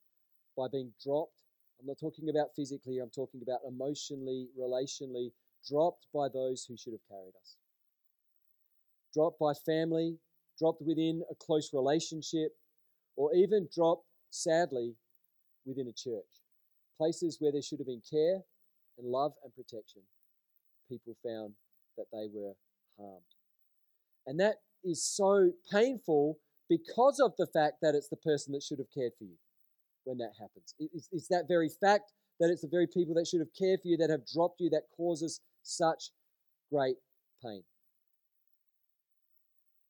by 0.58 0.68
being 0.72 0.92
dropped. 1.04 1.34
I'm 1.80 1.88
not 1.88 2.00
talking 2.00 2.30
about 2.30 2.56
physically, 2.56 3.00
I'm 3.00 3.10
talking 3.10 3.42
about 3.42 3.60
emotionally, 3.68 4.48
relationally, 4.60 5.32
dropped 5.68 6.08
by 6.14 6.28
those 6.30 6.66
who 6.68 6.78
should 6.78 6.94
have 6.94 7.08
carried 7.10 7.34
us. 7.42 7.58
Dropped 9.14 9.40
by 9.40 9.54
family, 9.54 10.18
dropped 10.58 10.82
within 10.82 11.24
a 11.30 11.36
close 11.36 11.74
relationship, 11.74 12.52
or 13.18 13.34
even 13.34 13.68
dropped, 13.74 14.06
sadly, 14.30 14.96
within 15.66 15.88
a 15.88 15.94
church. 15.94 16.44
Places 16.98 17.38
where 17.40 17.52
there 17.52 17.62
should 17.62 17.80
have 17.80 17.88
been 17.88 18.02
care 18.10 18.42
and 18.98 19.08
love 19.08 19.34
and 19.44 19.54
protection. 19.54 20.02
People 20.90 21.16
found 21.24 21.54
that 21.98 22.06
they 22.12 22.28
were 22.34 22.54
harmed. 22.98 23.35
And 24.28 24.40
that 24.40 24.56
is 24.84 25.04
so 25.04 25.52
painful 25.72 26.40
because 26.70 27.20
of 27.20 27.34
the 27.38 27.48
fact 27.48 27.78
that 27.82 27.96
it's 27.96 28.10
the 28.10 28.18
person 28.18 28.54
that 28.54 28.64
should 28.64 28.80
have 28.80 28.92
cared 28.94 29.14
for 29.18 29.26
you 29.26 29.38
when 30.04 30.18
that 30.18 30.34
happens. 30.40 30.74
It's, 30.80 31.10
it's 31.12 31.28
that 31.28 31.46
very 31.48 31.70
fact 31.70 32.12
that 32.40 32.50
it's 32.50 32.62
the 32.62 32.68
very 32.68 32.88
people 32.88 33.14
that 33.16 33.28
should 33.28 33.40
have 33.40 33.54
cared 33.58 33.82
for 33.82 33.88
you 33.88 33.98
that 33.98 34.10
have 34.10 34.26
dropped 34.26 34.60
you 34.60 34.70
that 34.72 34.84
causes 34.96 35.42
such 35.64 36.12
great 36.72 36.98
pain. 37.44 37.64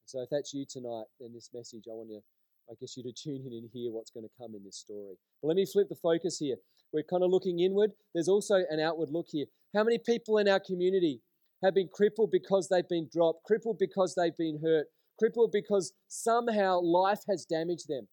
So 0.06 0.22
if 0.22 0.30
that's 0.30 0.54
you 0.54 0.66
tonight, 0.70 1.06
then 1.20 1.34
this 1.34 1.50
message, 1.54 1.86
I 1.90 1.94
want 1.94 2.10
you, 2.10 2.22
I 2.70 2.74
guess 2.80 2.96
you 2.96 3.04
to 3.04 3.12
tune 3.12 3.44
in 3.46 3.54
and 3.54 3.70
hear 3.74 3.92
what's 3.92 4.12
going 4.12 4.26
to 4.26 4.32
come 4.38 4.54
in 4.56 4.64
this 4.64 4.78
story. 4.78 5.16
But 5.42 5.50
let 5.50 5.58
me 5.58 5.66
flip 5.66 5.90
the 5.90 5.96
focus 5.96 6.38
here. 6.38 6.58
We're 6.94 7.04
kind 7.04 7.24
of 7.24 7.32
looking 7.32 7.60
inward. 7.60 7.92
There's 8.14 8.30
also 8.30 8.64
an 8.70 8.80
outward 8.80 9.10
look 9.12 9.28
here. 9.30 9.46
How 9.74 9.84
many 9.84 9.98
people 9.98 10.38
in 10.38 10.48
our 10.48 10.60
community 10.60 11.22
have 11.66 11.74
been 11.74 11.90
crippled 11.92 12.30
because 12.32 12.70
they've 12.70 12.88
been 12.88 13.10
dropped, 13.12 13.44
crippled 13.46 13.78
because 13.80 14.16
they've 14.16 14.38
been 14.38 14.60
hurt, 14.64 14.88
crippled 15.18 15.52
because 15.52 15.94
somehow 16.08 16.80
life 16.80 17.22
has 17.28 17.46
damaged 17.46 17.88
them? 17.90 18.08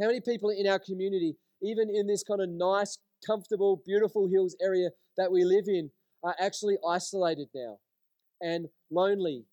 How 0.00 0.06
many 0.06 0.20
people 0.20 0.50
in 0.50 0.66
our 0.68 0.78
community, 0.78 1.36
even 1.62 1.88
in 1.92 2.06
this 2.06 2.22
kind 2.22 2.40
of 2.40 2.48
nice, 2.48 2.98
comfortable, 3.26 3.82
beautiful 3.84 4.28
hills 4.28 4.54
area 4.62 4.90
that 5.16 5.32
we 5.32 5.44
live 5.44 5.64
in, 5.66 5.90
are 6.22 6.36
actually 6.38 6.76
isolated 6.88 7.48
now 7.54 7.78
and 8.40 8.66
lonely 8.90 9.44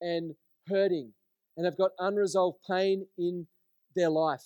and 0.00 0.34
hurting 0.68 1.12
and 1.56 1.64
have 1.64 1.78
got 1.78 1.92
unresolved 1.98 2.58
pain 2.68 3.06
in 3.16 3.46
their 3.94 4.10
life, 4.10 4.42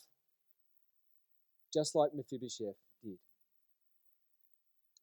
just 1.72 1.94
like 1.94 2.10
Mephibosheth 2.14 2.76
did. 3.02 3.18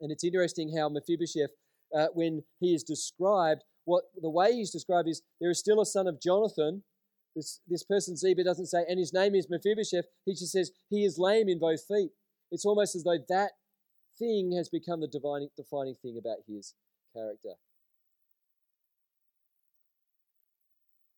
And 0.02 0.12
it's 0.12 0.24
interesting 0.24 0.76
how 0.78 0.90
Mephibosheth, 0.90 1.52
uh, 1.96 2.08
when 2.14 2.44
he 2.60 2.74
is 2.74 2.84
described, 2.84 3.64
what 3.86 4.06
the 4.20 4.30
way 4.30 4.54
he's 4.54 4.72
described 4.72 5.08
is 5.08 5.22
there 5.40 5.52
is 5.52 5.60
still 5.60 5.82
a 5.82 5.86
son 5.86 6.08
of 6.08 6.22
Jonathan. 6.22 6.84
This, 7.36 7.60
this 7.68 7.84
person, 7.84 8.16
Ziba, 8.16 8.44
doesn't 8.44 8.68
say, 8.68 8.84
and 8.88 9.00
his 9.00 9.14
name 9.14 9.36
is 9.36 9.50
Mephibosheth. 9.50 10.06
He 10.26 10.34
just 10.34 10.52
says, 10.52 10.72
he 10.90 11.04
is 11.04 11.18
lame 11.20 11.50
in 11.50 11.60
both 11.60 11.86
feet. 11.86 12.12
It's 12.52 12.66
almost 12.66 12.96
as 12.96 13.04
though 13.04 13.18
that 13.30 13.52
thing 14.18 14.54
has 14.56 14.70
become 14.70 15.02
the 15.02 15.08
defining, 15.08 15.50
defining 15.56 15.96
thing 15.96 16.18
about 16.18 16.38
his 16.48 16.74
character. 17.14 17.54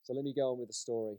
So 0.03 0.13
let 0.13 0.23
me 0.23 0.33
go 0.33 0.51
on 0.51 0.59
with 0.59 0.69
the 0.69 0.73
story. 0.73 1.17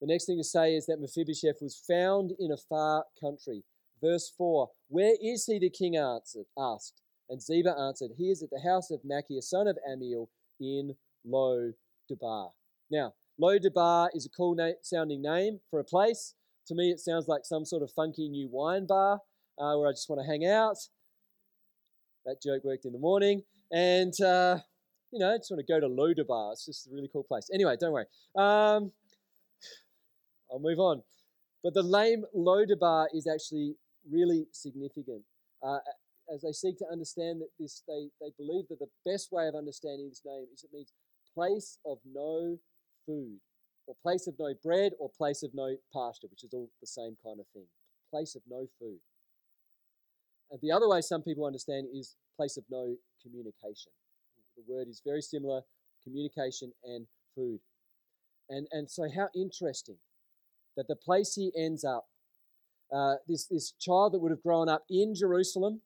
The 0.00 0.06
next 0.06 0.24
thing 0.24 0.38
to 0.38 0.44
say 0.44 0.74
is 0.74 0.86
that 0.86 1.00
Mephibosheth 1.00 1.62
was 1.62 1.80
found 1.88 2.32
in 2.38 2.50
a 2.50 2.56
far 2.56 3.04
country. 3.20 3.62
Verse 4.02 4.32
4 4.36 4.70
Where 4.88 5.14
is 5.22 5.46
he? 5.46 5.58
the 5.58 5.70
king 5.70 5.96
answered, 5.96 6.46
asked. 6.58 7.03
And 7.28 7.42
Ziba 7.42 7.74
answered, 7.78 8.12
He 8.16 8.30
is 8.30 8.42
at 8.42 8.50
the 8.50 8.60
house 8.60 8.90
of 8.90 9.00
Machir, 9.04 9.40
son 9.40 9.66
of 9.66 9.78
Ammiel, 9.88 10.28
in 10.60 10.94
Lo 11.24 11.72
Debar. 12.08 12.50
Now, 12.90 13.14
Lo 13.38 13.58
Debar 13.58 14.10
is 14.14 14.26
a 14.26 14.30
cool 14.30 14.54
na- 14.54 14.78
sounding 14.82 15.22
name 15.22 15.60
for 15.70 15.80
a 15.80 15.84
place. 15.84 16.34
To 16.68 16.74
me, 16.74 16.90
it 16.90 17.00
sounds 17.00 17.28
like 17.28 17.44
some 17.44 17.64
sort 17.64 17.82
of 17.82 17.90
funky 17.90 18.28
new 18.28 18.48
wine 18.50 18.86
bar 18.86 19.20
uh, 19.58 19.76
where 19.76 19.88
I 19.88 19.92
just 19.92 20.08
want 20.08 20.20
to 20.22 20.26
hang 20.26 20.46
out. 20.46 20.76
That 22.24 22.40
joke 22.42 22.64
worked 22.64 22.84
in 22.84 22.92
the 22.92 22.98
morning. 22.98 23.42
And, 23.72 24.12
uh, 24.20 24.58
you 25.10 25.18
know, 25.18 25.34
I 25.34 25.38
just 25.38 25.50
want 25.50 25.64
to 25.66 25.72
go 25.72 25.80
to 25.80 25.86
Lo 25.86 26.14
Debar. 26.14 26.52
It's 26.52 26.66
just 26.66 26.86
a 26.86 26.90
really 26.90 27.08
cool 27.12 27.24
place. 27.24 27.50
Anyway, 27.52 27.76
don't 27.78 27.92
worry. 27.92 28.06
Um, 28.36 28.92
I'll 30.50 30.60
move 30.60 30.78
on. 30.78 31.02
But 31.62 31.74
the 31.74 31.82
name 31.82 32.24
Lo 32.34 32.64
Debar 32.64 33.08
is 33.12 33.26
actually 33.26 33.74
really 34.10 34.46
significant. 34.52 35.22
Uh, 35.62 35.78
as 36.32 36.42
they 36.42 36.52
seek 36.52 36.78
to 36.78 36.86
understand 36.90 37.40
that 37.40 37.48
this, 37.58 37.82
they, 37.86 38.08
they 38.20 38.32
believe 38.38 38.68
that 38.68 38.78
the 38.78 38.90
best 39.04 39.32
way 39.32 39.46
of 39.48 39.54
understanding 39.54 40.08
this 40.08 40.22
name 40.24 40.46
is 40.52 40.64
it 40.64 40.70
means 40.72 40.92
place 41.34 41.78
of 41.84 41.98
no 42.04 42.58
food, 43.06 43.38
or 43.86 43.94
place 44.02 44.26
of 44.26 44.34
no 44.38 44.54
bread, 44.62 44.92
or 44.98 45.10
place 45.16 45.42
of 45.42 45.50
no 45.54 45.76
pasture, 45.92 46.28
which 46.30 46.44
is 46.44 46.54
all 46.54 46.70
the 46.80 46.86
same 46.86 47.16
kind 47.24 47.40
of 47.40 47.46
thing. 47.52 47.66
Place 48.10 48.34
of 48.34 48.42
no 48.48 48.66
food. 48.78 48.98
And 50.50 50.60
the 50.62 50.72
other 50.72 50.88
way 50.88 51.00
some 51.00 51.22
people 51.22 51.44
understand 51.44 51.88
is 51.92 52.16
place 52.36 52.56
of 52.56 52.64
no 52.70 52.96
communication. 53.22 53.92
The 54.56 54.62
word 54.68 54.88
is 54.88 55.02
very 55.04 55.22
similar 55.22 55.62
communication 56.04 56.72
and 56.84 57.06
food. 57.34 57.60
And, 58.48 58.66
and 58.70 58.90
so, 58.90 59.08
how 59.14 59.28
interesting 59.34 59.96
that 60.76 60.86
the 60.88 60.96
place 60.96 61.34
he 61.34 61.50
ends 61.56 61.84
up, 61.84 62.06
uh, 62.94 63.14
this, 63.26 63.46
this 63.46 63.72
child 63.80 64.12
that 64.12 64.18
would 64.20 64.30
have 64.30 64.42
grown 64.42 64.68
up 64.68 64.84
in 64.90 65.14
Jerusalem, 65.14 65.80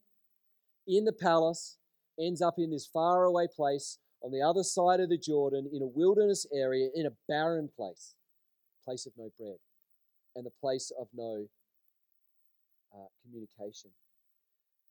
in 0.89 1.05
the 1.05 1.13
palace, 1.13 1.77
ends 2.19 2.43
up 2.43 2.55
in 2.59 2.71
this 2.71 2.89
faraway 2.91 3.47
place 3.55 3.99
on 4.23 4.33
the 4.33 4.43
other 4.43 4.63
side 4.63 5.01
of 5.01 5.09
the 5.09 5.19
Jordan 5.19 5.69
in 5.73 5.83
a 5.83 5.87
wilderness 5.87 6.47
area, 6.53 6.89
in 6.95 7.07
a 7.07 7.13
barren 7.29 7.69
place, 7.77 8.15
place 8.85 9.07
of 9.07 9.13
no 9.17 9.31
bread, 9.39 9.59
and 10.35 10.45
the 10.45 10.51
place 10.61 10.91
of 10.99 11.07
no 11.15 11.47
uh, 12.93 13.07
communication. 13.23 13.91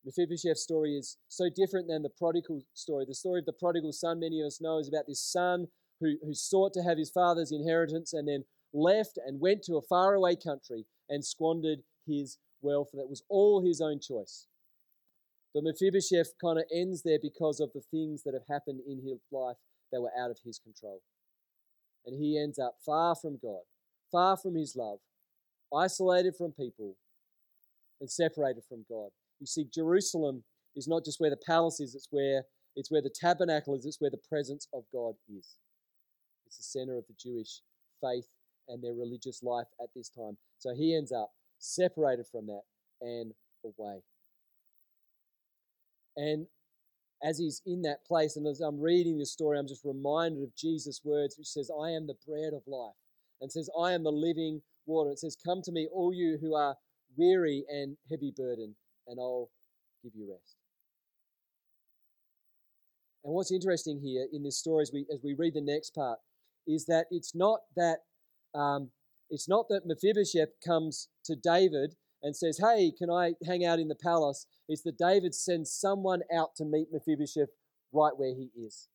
Mephibosheth's 0.05 0.61
story 0.61 0.95
is 0.95 1.17
so 1.27 1.49
different 1.53 1.87
than 1.87 2.03
the 2.03 2.09
prodigal 2.09 2.61
story. 2.73 3.03
The 3.05 3.15
story 3.15 3.39
of 3.39 3.45
the 3.45 3.53
prodigal 3.53 3.91
son, 3.91 4.21
many 4.21 4.39
of 4.39 4.47
us 4.47 4.61
know, 4.61 4.79
is 4.79 4.87
about 4.87 5.07
this 5.07 5.21
son 5.21 5.67
who, 5.99 6.15
who 6.23 6.33
sought 6.33 6.73
to 6.73 6.83
have 6.83 6.97
his 6.97 7.09
father's 7.09 7.51
inheritance 7.51 8.13
and 8.13 8.27
then 8.27 8.45
left 8.73 9.19
and 9.25 9.41
went 9.41 9.63
to 9.63 9.75
a 9.75 9.81
faraway 9.81 10.35
country 10.35 10.85
and 11.09 11.25
squandered 11.25 11.79
his 12.05 12.37
wealth. 12.61 12.89
That 12.93 13.09
was 13.09 13.23
all 13.27 13.65
his 13.65 13.81
own 13.81 13.99
choice. 13.99 14.47
But 15.57 15.63
Mephibosheth 15.63 16.35
kind 16.39 16.59
of 16.59 16.65
ends 16.71 17.01
there 17.01 17.17
because 17.19 17.59
of 17.59 17.71
the 17.73 17.81
things 17.89 18.21
that 18.21 18.35
have 18.35 18.45
happened 18.47 18.81
in 18.87 19.01
his 19.01 19.17
life 19.31 19.55
that 19.91 19.99
were 19.99 20.11
out 20.15 20.29
of 20.29 20.37
his 20.45 20.59
control. 20.59 21.01
And 22.05 22.15
he 22.15 22.37
ends 22.37 22.59
up 22.59 22.75
far 22.85 23.15
from 23.15 23.39
God, 23.41 23.61
far 24.11 24.37
from 24.37 24.53
his 24.53 24.75
love, 24.75 24.99
isolated 25.75 26.35
from 26.37 26.51
people, 26.51 26.95
and 27.99 28.07
separated 28.07 28.65
from 28.69 28.85
God. 28.87 29.09
You 29.39 29.47
see, 29.47 29.65
Jerusalem 29.73 30.43
is 30.75 30.87
not 30.87 31.03
just 31.03 31.19
where 31.19 31.31
the 31.31 31.41
palace 31.43 31.79
is, 31.79 31.95
it's 31.95 32.09
where 32.11 32.43
it's 32.75 32.91
where 32.91 33.01
the 33.01 33.09
tabernacle 33.19 33.73
is, 33.73 33.83
it's 33.83 33.99
where 33.99 34.11
the 34.11 34.21
presence 34.29 34.67
of 34.75 34.83
God 34.93 35.15
is. 35.27 35.55
It's 36.45 36.57
the 36.57 36.63
center 36.65 36.99
of 36.99 37.05
the 37.07 37.15
Jewish 37.19 37.61
faith 37.99 38.27
and 38.67 38.83
their 38.83 38.93
religious 38.93 39.41
life 39.41 39.65
at 39.81 39.89
this 39.95 40.09
time. 40.09 40.37
So 40.59 40.75
he 40.75 40.95
ends 40.95 41.11
up 41.11 41.31
separated 41.57 42.27
from 42.31 42.45
that 42.45 42.61
and 43.01 43.33
away. 43.65 44.03
And 46.17 46.47
as 47.23 47.39
he's 47.39 47.61
in 47.65 47.83
that 47.83 48.05
place, 48.05 48.35
and 48.35 48.45
as 48.45 48.59
I'm 48.59 48.79
reading 48.79 49.17
this 49.17 49.31
story, 49.31 49.57
I'm 49.57 49.67
just 49.67 49.85
reminded 49.85 50.43
of 50.43 50.55
Jesus' 50.55 51.01
words, 51.03 51.35
which 51.37 51.47
says, 51.47 51.71
I 51.71 51.91
am 51.91 52.07
the 52.07 52.17
bread 52.27 52.53
of 52.53 52.67
life, 52.67 52.95
and 53.39 53.51
says, 53.51 53.69
I 53.79 53.93
am 53.93 54.03
the 54.03 54.11
living 54.11 54.61
water. 54.85 55.11
It 55.11 55.19
says, 55.19 55.37
Come 55.45 55.61
to 55.63 55.71
me, 55.71 55.87
all 55.93 56.13
you 56.13 56.37
who 56.41 56.55
are 56.55 56.75
weary 57.15 57.63
and 57.69 57.97
heavy 58.09 58.33
burdened, 58.35 58.75
and 59.07 59.19
I'll 59.19 59.49
give 60.03 60.13
you 60.15 60.29
rest. 60.29 60.57
And 63.23 63.33
what's 63.33 63.51
interesting 63.51 63.99
here 63.99 64.27
in 64.31 64.43
this 64.43 64.57
story 64.57 64.83
as 64.83 64.91
we, 64.93 65.05
as 65.13 65.19
we 65.23 65.33
read 65.33 65.53
the 65.53 65.61
next 65.61 65.93
part 65.93 66.19
is 66.67 66.85
that 66.85 67.05
it's 67.11 67.33
not 67.33 67.61
that 67.75 67.99
um, 68.53 68.89
it's 69.29 69.49
not 69.49 69.67
that 69.69 69.85
Mephibosheth 69.85 70.49
comes 70.65 71.09
to 71.25 71.35
David 71.35 71.95
and 72.21 72.35
says, 72.35 72.59
Hey, 72.59 72.91
can 72.97 73.09
I 73.09 73.33
hang 73.45 73.65
out 73.65 73.79
in 73.79 73.87
the 73.87 73.95
palace? 73.95 74.45
It's 74.67 74.83
that 74.83 74.97
David 74.97 75.33
sends 75.33 75.71
someone 75.71 76.21
out 76.33 76.55
to 76.57 76.65
meet 76.65 76.87
Mephibosheth 76.91 77.49
right 77.91 78.17
where 78.17 78.33
he 78.35 78.49
is. 78.55 78.87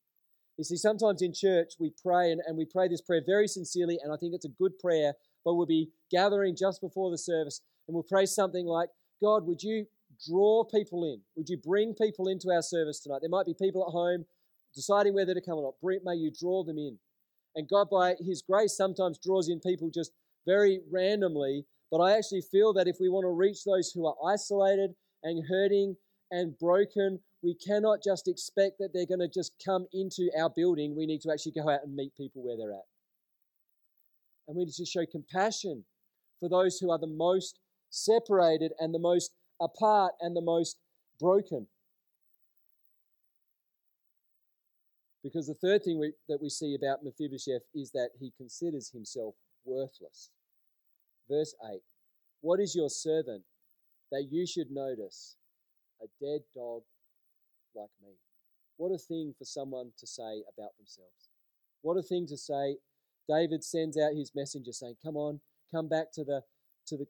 You 0.59 0.65
see, 0.65 0.77
sometimes 0.77 1.23
in 1.23 1.33
church 1.33 1.75
we 1.79 1.93
pray 2.03 2.31
and, 2.31 2.41
and 2.47 2.57
we 2.57 2.67
pray 2.67 2.89
this 2.89 3.01
prayer 3.01 3.23
very 3.25 3.49
sincerely, 3.49 3.99
and 4.03 4.13
I 4.13 4.17
think 4.17 4.35
it's 4.35 4.45
a 4.45 4.51
good 4.51 4.79
prayer, 4.79 5.15
but 5.45 5.55
we'll 5.55 5.67
be 5.67 5.91
gathering 6.11 6.57
just 6.57 6.81
before 6.81 7.11
the 7.11 7.19
service 7.19 7.61
and 7.87 7.95
we'll 7.95 8.05
pray 8.05 8.27
something 8.27 8.67
like, 8.67 8.89
God, 9.23 9.47
would 9.47 9.63
you 9.63 9.87
draw 10.29 10.65
people 10.65 11.05
in? 11.05 11.21
Would 11.37 11.49
you 11.49 11.57
bring 11.57 11.95
people 11.95 12.29
into 12.29 12.51
our 12.51 12.63
service 12.63 13.01
tonight? 13.01 13.21
There 13.21 13.31
might 13.31 13.47
be 13.47 13.55
people 13.55 13.85
at 13.87 13.93
home 13.93 14.25
deciding 14.75 15.15
whether 15.15 15.35
to 15.35 15.41
come 15.41 15.59
or 15.59 15.75
not. 15.83 16.01
May 16.05 16.15
you 16.15 16.31
draw 16.39 16.65
them 16.65 16.79
in. 16.79 16.99
And 17.55 17.69
God, 17.69 17.89
by 17.91 18.15
His 18.21 18.43
grace, 18.43 18.77
sometimes 18.77 19.19
draws 19.19 19.49
in 19.49 19.61
people 19.61 19.91
just 19.93 20.13
very 20.47 20.81
randomly. 20.91 21.67
But 21.93 22.01
I 22.01 22.17
actually 22.17 22.41
feel 22.41 22.73
that 22.73 22.89
if 22.89 22.97
we 22.99 23.11
want 23.11 23.25
to 23.25 23.31
reach 23.31 23.65
those 23.65 23.93
who 23.93 24.07
are 24.07 24.17
isolated 24.27 24.95
and 25.23 25.45
hurting 25.47 25.95
and 26.31 26.59
broken, 26.59 27.21
we 27.43 27.55
cannot 27.55 28.03
just 28.03 28.29
expect 28.29 28.79
that 28.79 28.95
they're 28.95 29.05
going 29.05 29.21
to 29.21 29.29
just 29.29 29.53
come 29.63 29.87
into 29.93 30.31
our 30.41 30.49
building. 30.49 30.97
We 30.97 31.05
need 31.05 31.21
to 31.21 31.31
actually 31.31 31.53
go 31.53 31.69
out 31.69 31.85
and 31.85 31.95
meet 31.95 32.17
people 32.17 32.43
where 32.43 32.57
they're 32.57 32.73
at. 32.73 32.87
And 34.49 34.57
we 34.57 34.65
need 34.65 34.73
to 34.73 34.87
show 34.87 35.05
compassion 35.05 35.85
for 36.41 36.49
those 36.49 36.79
who 36.79 36.91
are 36.91 36.99
the 36.99 37.07
most 37.07 37.59
separated 37.91 38.73
and 38.79 38.95
the 38.95 38.99
most 38.99 39.33
apart 39.61 40.15
and 40.23 40.35
the 40.35 40.41
most 40.41 40.79
broken. 41.21 41.67
Because 45.23 45.47
the 45.47 45.55
third 45.55 45.85
thing 45.85 46.01
we, 46.01 46.15
that 46.31 46.41
we 46.41 46.49
see 46.49 46.75
about 46.75 47.05
Mephibosheth 47.05 47.63
is 47.75 47.91
that 47.91 48.11
he 48.19 48.33
considers 48.39 48.91
himself 48.91 49.35
worthless. 49.67 50.31
Verse 51.31 51.55
8 51.73 51.81
What 52.41 52.61
is 52.61 52.75
your 52.75 52.91
servant 52.91 53.45
that 54.11 54.29
you 54.31 54.47
should 54.47 54.71
notice 54.71 55.37
a 56.03 56.07
dead 56.21 56.41
dog 56.55 56.83
like 57.75 57.91
me? 58.03 58.13
What 58.77 58.93
a 58.93 58.99
thing 58.99 59.35
for 59.39 59.45
someone 59.45 59.93
to 59.99 60.07
say 60.07 60.43
about 60.53 60.77
themselves. 60.79 61.31
What 61.83 61.97
a 61.97 62.03
thing 62.03 62.27
to 62.29 62.37
say. 62.37 62.77
David 63.29 63.63
sends 63.63 63.97
out 63.97 64.15
his 64.15 64.33
messenger 64.35 64.73
saying, 64.73 64.97
Come 65.05 65.17
on, 65.17 65.41
come 65.71 65.89
back 65.89 66.13
to 66.15 66.25
the, 66.25 66.43
to 66.89 66.97
the, 66.97 67.07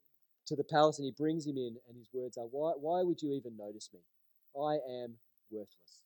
to 0.46 0.56
the 0.56 0.64
palace, 0.64 0.98
and 0.98 1.06
he 1.06 1.12
brings 1.12 1.46
him 1.46 1.56
in, 1.56 1.76
and 1.88 1.96
his 1.96 2.08
words 2.12 2.36
are, 2.36 2.44
Why, 2.44 2.72
why 2.78 3.02
would 3.02 3.22
you 3.22 3.32
even 3.32 3.56
notice 3.56 3.88
me? 3.92 4.00
I 4.60 4.74
am 5.02 5.14
worthless. 5.50 6.02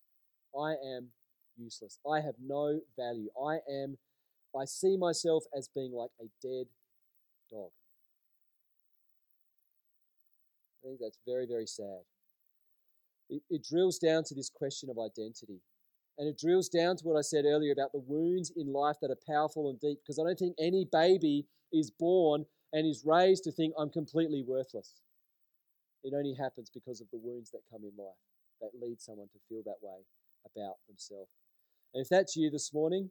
I 0.56 0.74
am 0.96 1.08
useless. 1.56 1.98
I 2.08 2.20
have 2.20 2.34
no 2.40 2.80
value. 2.96 3.28
I 3.44 3.58
am, 3.68 3.98
I 4.56 4.64
see 4.64 4.96
myself 4.96 5.44
as 5.56 5.68
being 5.68 5.92
like 5.92 6.10
a 6.20 6.26
dead 6.40 6.66
dog. 7.50 7.70
I 10.86 10.88
think 10.88 11.00
that's 11.00 11.18
very, 11.26 11.46
very 11.46 11.66
sad. 11.66 12.06
It, 13.28 13.42
it 13.50 13.64
drills 13.68 13.98
down 13.98 14.22
to 14.24 14.34
this 14.34 14.48
question 14.48 14.88
of 14.88 14.98
identity. 14.98 15.58
And 16.16 16.28
it 16.28 16.38
drills 16.38 16.68
down 16.68 16.96
to 16.96 17.04
what 17.04 17.18
I 17.18 17.22
said 17.22 17.44
earlier 17.44 17.72
about 17.72 17.92
the 17.92 18.04
wounds 18.06 18.52
in 18.56 18.72
life 18.72 18.96
that 19.02 19.10
are 19.10 19.18
powerful 19.28 19.68
and 19.68 19.80
deep, 19.80 19.98
because 20.00 20.20
I 20.20 20.22
don't 20.22 20.38
think 20.38 20.54
any 20.60 20.86
baby 20.90 21.44
is 21.72 21.90
born 21.90 22.46
and 22.72 22.86
is 22.86 23.02
raised 23.04 23.42
to 23.44 23.52
think 23.52 23.74
I'm 23.76 23.90
completely 23.90 24.44
worthless. 24.46 25.00
It 26.04 26.14
only 26.16 26.34
happens 26.34 26.70
because 26.72 27.00
of 27.00 27.08
the 27.10 27.18
wounds 27.18 27.50
that 27.50 27.60
come 27.70 27.82
in 27.82 27.92
life 27.98 28.14
that 28.60 28.70
lead 28.80 29.00
someone 29.00 29.26
to 29.32 29.38
feel 29.48 29.62
that 29.66 29.82
way 29.82 30.06
about 30.46 30.76
themselves. 30.86 31.30
And 31.92 32.00
if 32.02 32.08
that's 32.08 32.36
you 32.36 32.48
this 32.48 32.72
morning, 32.72 33.10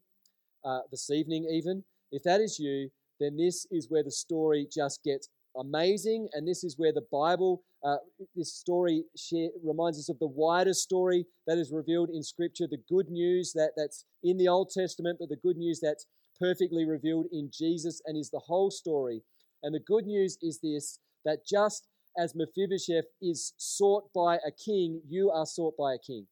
uh, 0.63 0.79
this 0.89 1.09
evening 1.09 1.45
even, 1.51 1.83
if 2.11 2.23
that 2.23 2.39
is 2.39 2.57
you, 2.57 2.89
then 3.19 3.35
this 3.35 3.67
is 3.69 3.89
where 3.89 4.03
the 4.03 4.11
story 4.11 4.65
just 4.73 5.03
gets 5.03 5.29
amazing. 5.59 6.27
And 6.33 6.47
this 6.47 6.63
is 6.63 6.75
where 6.77 6.93
the 6.93 7.05
Bible, 7.11 7.63
uh, 7.83 7.97
this 8.35 8.53
story 8.53 9.03
share, 9.17 9.49
reminds 9.63 9.99
us 9.99 10.09
of 10.09 10.19
the 10.19 10.27
wider 10.27 10.73
story 10.73 11.25
that 11.47 11.57
is 11.57 11.71
revealed 11.71 12.09
in 12.09 12.23
Scripture, 12.23 12.67
the 12.69 12.83
good 12.89 13.09
news 13.09 13.53
that, 13.53 13.71
that's 13.75 14.05
in 14.23 14.37
the 14.37 14.47
Old 14.47 14.71
Testament, 14.75 15.17
but 15.19 15.29
the 15.29 15.37
good 15.41 15.57
news 15.57 15.79
that's 15.81 16.05
perfectly 16.39 16.85
revealed 16.85 17.27
in 17.31 17.49
Jesus 17.53 18.01
and 18.05 18.17
is 18.17 18.29
the 18.29 18.41
whole 18.45 18.71
story. 18.71 19.21
And 19.63 19.73
the 19.73 19.79
good 19.79 20.05
news 20.05 20.37
is 20.41 20.59
this 20.61 20.99
that 21.23 21.39
just 21.45 21.87
as 22.17 22.35
Mephibosheth 22.35 23.05
is 23.21 23.53
sought 23.57 24.05
by 24.13 24.35
a 24.35 24.51
king, 24.51 25.01
you 25.07 25.31
are 25.31 25.45
sought 25.45 25.75
by 25.77 25.93
a 25.93 25.97
king. 25.97 26.27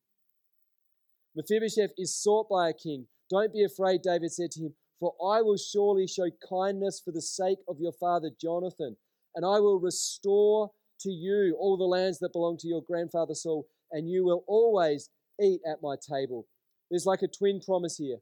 Mephibosheth 1.35 1.91
is 1.97 2.15
sought 2.15 2.47
by 2.49 2.69
a 2.69 2.73
king. 2.73 3.07
Don't 3.29 3.51
be 3.51 3.63
afraid, 3.63 4.01
David 4.03 4.31
said 4.31 4.51
to 4.51 4.61
him, 4.61 4.75
for 4.99 5.13
I 5.21 5.41
will 5.41 5.57
surely 5.57 6.07
show 6.07 6.29
kindness 6.47 7.01
for 7.03 7.11
the 7.11 7.21
sake 7.21 7.57
of 7.67 7.77
your 7.79 7.91
father 7.91 8.29
Jonathan, 8.39 8.95
and 9.35 9.45
I 9.45 9.59
will 9.59 9.79
restore 9.79 10.71
to 11.01 11.09
you 11.09 11.55
all 11.59 11.77
the 11.77 11.83
lands 11.83 12.19
that 12.19 12.33
belong 12.33 12.57
to 12.59 12.67
your 12.67 12.81
grandfather 12.81 13.33
Saul, 13.33 13.67
and 13.91 14.09
you 14.09 14.23
will 14.23 14.43
always 14.47 15.09
eat 15.41 15.61
at 15.69 15.81
my 15.81 15.95
table. 15.95 16.47
There's 16.89 17.05
like 17.05 17.21
a 17.21 17.27
twin 17.27 17.59
promise 17.65 17.97
here. 17.97 18.17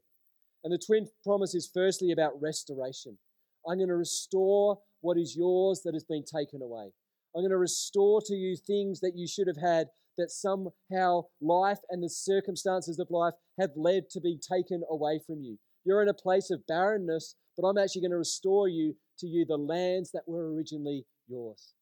And 0.64 0.72
the 0.72 0.78
twin 0.84 1.08
promise 1.24 1.54
is 1.54 1.70
firstly 1.72 2.12
about 2.12 2.40
restoration. 2.40 3.18
I'm 3.68 3.78
going 3.78 3.88
to 3.88 3.96
restore 3.96 4.78
what 5.00 5.18
is 5.18 5.36
yours 5.36 5.82
that 5.84 5.94
has 5.94 6.04
been 6.04 6.24
taken 6.24 6.62
away. 6.62 6.90
I'm 7.34 7.42
going 7.42 7.50
to 7.50 7.56
restore 7.56 8.20
to 8.26 8.34
you 8.34 8.56
things 8.56 9.00
that 9.00 9.16
you 9.16 9.26
should 9.26 9.46
have 9.46 9.60
had 9.60 9.88
that 10.18 10.30
somehow 10.30 11.22
life 11.40 11.78
and 11.88 12.02
the 12.02 12.10
circumstances 12.10 12.98
of 12.98 13.10
life 13.10 13.34
have 13.58 13.70
led 13.76 14.10
to 14.10 14.20
be 14.20 14.38
taken 14.38 14.82
away 14.90 15.20
from 15.26 15.40
you. 15.40 15.58
You're 15.84 16.02
in 16.02 16.08
a 16.08 16.14
place 16.14 16.50
of 16.50 16.66
barrenness, 16.66 17.34
but 17.56 17.66
I'm 17.66 17.78
actually 17.78 18.02
going 18.02 18.12
to 18.12 18.18
restore 18.18 18.68
you 18.68 18.96
to 19.18 19.26
you 19.26 19.44
the 19.44 19.56
lands 19.56 20.10
that 20.12 20.22
were 20.26 20.52
originally 20.52 21.04
yours. 21.28 21.74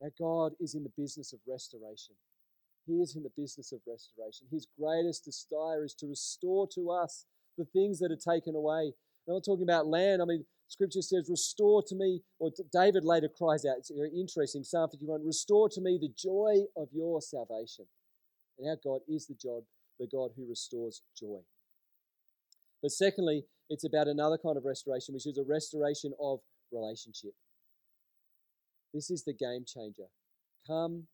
Now, 0.00 0.08
God 0.18 0.52
is 0.60 0.74
in 0.74 0.82
the 0.82 0.92
business 0.96 1.32
of 1.32 1.40
restoration. 1.46 2.14
He 2.86 2.94
is 2.94 3.14
in 3.14 3.22
the 3.22 3.30
business 3.36 3.72
of 3.72 3.80
restoration. 3.86 4.46
His 4.50 4.66
greatest 4.78 5.24
desire 5.24 5.84
is 5.84 5.94
to 5.94 6.06
restore 6.06 6.66
to 6.74 6.90
us 6.90 7.26
the 7.58 7.66
things 7.66 7.98
that 7.98 8.10
are 8.10 8.34
taken 8.34 8.54
away. 8.54 8.92
I'm 9.28 9.34
not 9.34 9.44
talking 9.44 9.64
about 9.64 9.86
land. 9.86 10.22
I 10.22 10.24
mean, 10.24 10.44
Scripture 10.68 11.02
says, 11.02 11.28
Restore 11.28 11.82
to 11.88 11.94
me, 11.94 12.22
or 12.38 12.50
David 12.72 13.04
later 13.04 13.28
cries 13.28 13.64
out, 13.64 13.76
it's 13.78 13.90
very 13.90 14.10
interesting, 14.18 14.64
Psalm 14.64 14.88
51, 14.90 15.26
Restore 15.26 15.68
to 15.70 15.80
me 15.80 15.98
the 16.00 16.12
joy 16.16 16.64
of 16.76 16.88
your 16.92 17.20
salvation. 17.20 17.86
And 18.58 18.68
our 18.68 18.78
God 18.82 19.00
is 19.08 19.26
the 19.26 19.36
God, 19.42 19.62
the 19.98 20.06
God 20.06 20.30
who 20.36 20.48
restores 20.48 21.02
joy. 21.18 21.40
But 22.82 22.92
secondly, 22.92 23.44
it's 23.70 23.84
about 23.84 24.08
another 24.08 24.36
kind 24.36 24.56
of 24.56 24.64
restoration, 24.64 25.14
which 25.14 25.26
is 25.26 25.38
a 25.38 25.44
restoration 25.44 26.12
of 26.20 26.40
relationship. 26.72 27.30
This 28.92 29.10
is 29.10 29.22
the 29.24 29.32
game 29.32 29.64
changer. 29.66 30.08
Come 30.66 31.04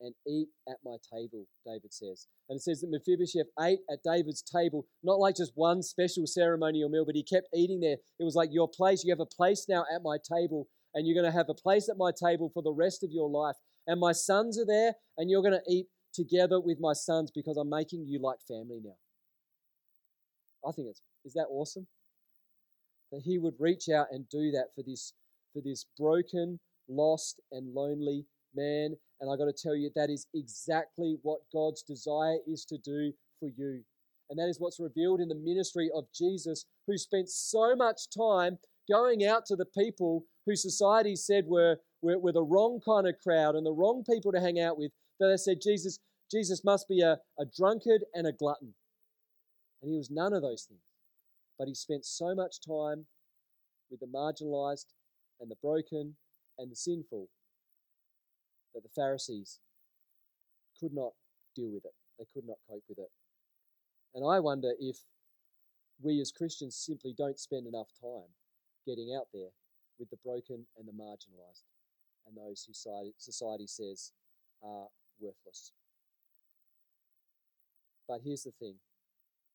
and 0.00 0.14
eat 0.26 0.48
at 0.68 0.76
my 0.84 0.96
table, 1.12 1.46
David 1.66 1.92
says. 1.92 2.28
And 2.48 2.56
it 2.56 2.62
says 2.62 2.80
that 2.80 2.90
Mephibosheth 2.90 3.48
ate 3.60 3.80
at 3.90 3.98
David's 4.04 4.42
table, 4.42 4.86
not 5.02 5.18
like 5.18 5.36
just 5.36 5.52
one 5.54 5.82
special 5.82 6.26
ceremonial 6.26 6.88
meal, 6.88 7.04
but 7.04 7.16
he 7.16 7.24
kept 7.24 7.48
eating 7.54 7.80
there. 7.80 7.96
It 8.18 8.24
was 8.24 8.34
like 8.34 8.50
your 8.52 8.68
place. 8.68 9.04
You 9.04 9.12
have 9.12 9.20
a 9.20 9.26
place 9.26 9.66
now 9.68 9.84
at 9.94 10.02
my 10.02 10.18
table, 10.18 10.68
and 10.94 11.06
you're 11.06 11.20
going 11.20 11.30
to 11.30 11.36
have 11.36 11.48
a 11.48 11.54
place 11.54 11.88
at 11.88 11.98
my 11.98 12.10
table 12.10 12.50
for 12.54 12.62
the 12.62 12.72
rest 12.72 13.02
of 13.02 13.10
your 13.10 13.28
life. 13.28 13.56
And 13.86 14.00
my 14.00 14.12
sons 14.12 14.58
are 14.58 14.66
there, 14.66 14.94
and 15.18 15.30
you're 15.30 15.42
going 15.42 15.58
to 15.58 15.72
eat 15.72 15.86
together 16.14 16.60
with 16.60 16.78
my 16.80 16.92
sons 16.92 17.32
because 17.34 17.56
I'm 17.56 17.70
making 17.70 18.06
you 18.06 18.20
like 18.20 18.38
family 18.46 18.80
now. 18.82 18.96
I 20.68 20.72
think 20.72 20.88
it's 20.88 21.00
is 21.24 21.34
that 21.34 21.46
awesome? 21.50 21.86
That 23.10 23.22
he 23.24 23.38
would 23.38 23.54
reach 23.58 23.88
out 23.88 24.06
and 24.10 24.28
do 24.28 24.50
that 24.52 24.68
for 24.74 24.82
this 24.82 25.12
for 25.52 25.60
this 25.60 25.84
broken, 25.98 26.58
lost, 26.88 27.40
and 27.50 27.74
lonely 27.74 28.24
man. 28.54 28.96
And 29.20 29.30
I 29.30 29.36
got 29.36 29.44
to 29.44 29.52
tell 29.52 29.76
you, 29.76 29.90
that 29.94 30.10
is 30.10 30.26
exactly 30.34 31.16
what 31.22 31.40
God's 31.52 31.82
desire 31.82 32.38
is 32.46 32.64
to 32.66 32.78
do 32.78 33.12
for 33.38 33.48
you. 33.56 33.82
And 34.30 34.38
that 34.38 34.48
is 34.48 34.58
what's 34.58 34.80
revealed 34.80 35.20
in 35.20 35.28
the 35.28 35.34
ministry 35.34 35.90
of 35.94 36.06
Jesus, 36.14 36.64
who 36.86 36.96
spent 36.96 37.28
so 37.28 37.76
much 37.76 38.08
time 38.16 38.58
going 38.90 39.24
out 39.24 39.44
to 39.46 39.56
the 39.56 39.66
people 39.66 40.24
who 40.46 40.56
society 40.56 41.14
said 41.14 41.44
were, 41.46 41.76
were, 42.00 42.18
were 42.18 42.32
the 42.32 42.42
wrong 42.42 42.80
kind 42.84 43.06
of 43.06 43.14
crowd 43.22 43.54
and 43.54 43.64
the 43.64 43.72
wrong 43.72 44.02
people 44.08 44.32
to 44.32 44.40
hang 44.40 44.58
out 44.58 44.78
with, 44.78 44.90
that 45.20 45.28
they 45.28 45.36
said 45.36 45.58
Jesus, 45.62 45.98
Jesus 46.30 46.64
must 46.64 46.88
be 46.88 47.00
a, 47.00 47.18
a 47.38 47.44
drunkard 47.56 48.04
and 48.14 48.26
a 48.26 48.32
glutton. 48.32 48.74
And 49.82 49.90
he 49.90 49.96
was 49.96 50.10
none 50.10 50.32
of 50.32 50.42
those 50.42 50.64
things. 50.68 50.80
But 51.58 51.68
he 51.68 51.74
spent 51.74 52.04
so 52.04 52.34
much 52.34 52.60
time 52.60 53.06
with 53.90 54.00
the 54.00 54.06
marginalized 54.06 54.86
and 55.40 55.50
the 55.50 55.56
broken 55.62 56.16
and 56.58 56.70
the 56.70 56.76
sinful 56.76 57.28
that 58.74 58.82
the 58.82 58.88
Pharisees 58.88 59.60
could 60.80 60.92
not 60.92 61.12
deal 61.54 61.70
with 61.70 61.84
it. 61.84 61.94
They 62.18 62.26
could 62.32 62.46
not 62.46 62.58
cope 62.68 62.84
with 62.88 62.98
it. 62.98 63.10
And 64.14 64.24
I 64.26 64.40
wonder 64.40 64.72
if 64.80 64.98
we 66.02 66.20
as 66.20 66.32
Christians 66.32 66.76
simply 66.76 67.14
don't 67.16 67.38
spend 67.38 67.66
enough 67.66 67.88
time 68.00 68.34
getting 68.86 69.14
out 69.16 69.28
there 69.32 69.50
with 69.98 70.10
the 70.10 70.18
broken 70.24 70.66
and 70.76 70.88
the 70.88 70.92
marginalized. 70.92 71.62
and 72.26 72.36
those 72.36 72.64
who 72.64 72.72
society, 72.72 73.66
says 73.66 74.12
are 74.62 74.86
worthless. 75.20 75.72
But 78.08 78.20
here's 78.24 78.44
the 78.44 78.52
thing 78.52 78.76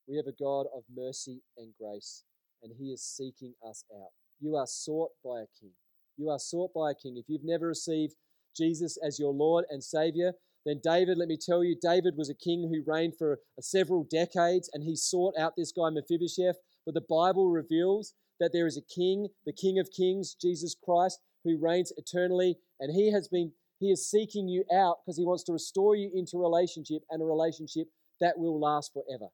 we 0.08 0.16
have 0.18 0.28
a 0.28 0.44
God 0.44 0.68
of 0.76 0.84
mercy 0.96 1.42
and 1.58 1.74
grace, 1.80 2.24
and 2.64 2.72
He 2.78 2.92
is 2.92 3.04
seeking 3.04 3.54
us 3.68 3.84
out. 3.94 4.12
You 4.40 4.56
are 4.56 4.68
sought 4.68 5.12
by 5.24 5.42
a 5.42 5.52
king. 5.60 5.74
You 6.18 6.30
are 6.30 6.40
sought 6.40 6.72
by 6.74 6.92
a 6.92 6.96
king. 6.96 7.18
If 7.18 7.26
you've 7.28 7.44
never 7.44 7.68
received 7.68 8.16
Jesus 8.56 8.98
as 9.06 9.20
your 9.20 9.34
Lord 9.34 9.66
and 9.70 9.84
Savior, 9.84 10.34
then 10.66 10.82
David, 10.84 11.18
let 11.18 11.30
me 11.30 11.38
tell 11.38 11.64
you, 11.64 11.78
David 11.82 12.16
was 12.18 12.30
a 12.30 12.36
king 12.36 12.70
who 12.70 12.92
reigned 12.92 13.14
for 13.18 13.40
uh, 13.58 13.62
several 13.62 14.06
decades 14.10 14.70
and 14.74 14.84
he 14.84 14.98
sought 14.98 15.34
out 15.40 15.54
this 15.56 15.72
guy 15.72 15.90
Mephibosheth. 15.90 16.58
But 16.86 16.94
the 16.94 17.06
Bible 17.08 17.50
reveals 17.50 18.14
that 18.40 18.52
there 18.54 18.68
is 18.68 18.78
a 18.78 18.82
king, 18.94 19.28
the 19.46 19.54
King 19.54 19.80
of 19.80 19.90
Kings, 19.96 20.36
Jesus 20.40 20.76
Christ, 20.76 21.20
who 21.44 21.58
reigns 21.58 21.94
eternally, 21.96 22.58
and 22.80 22.94
he 22.94 23.12
has 23.12 23.28
been 23.28 23.54
he 23.80 23.92
is 23.92 24.10
seeking 24.10 24.48
you 24.48 24.64
out 24.74 24.98
because 25.06 25.18
he 25.18 25.26
wants 25.26 25.44
to 25.44 25.54
restore 25.54 25.96
you 25.96 26.10
into 26.14 26.38
relationship 26.38 27.04
and 27.12 27.22
a 27.22 27.26
relationship 27.26 27.88
that 28.20 28.38
will 28.38 28.60
last 28.60 28.92
forever. 28.92 29.30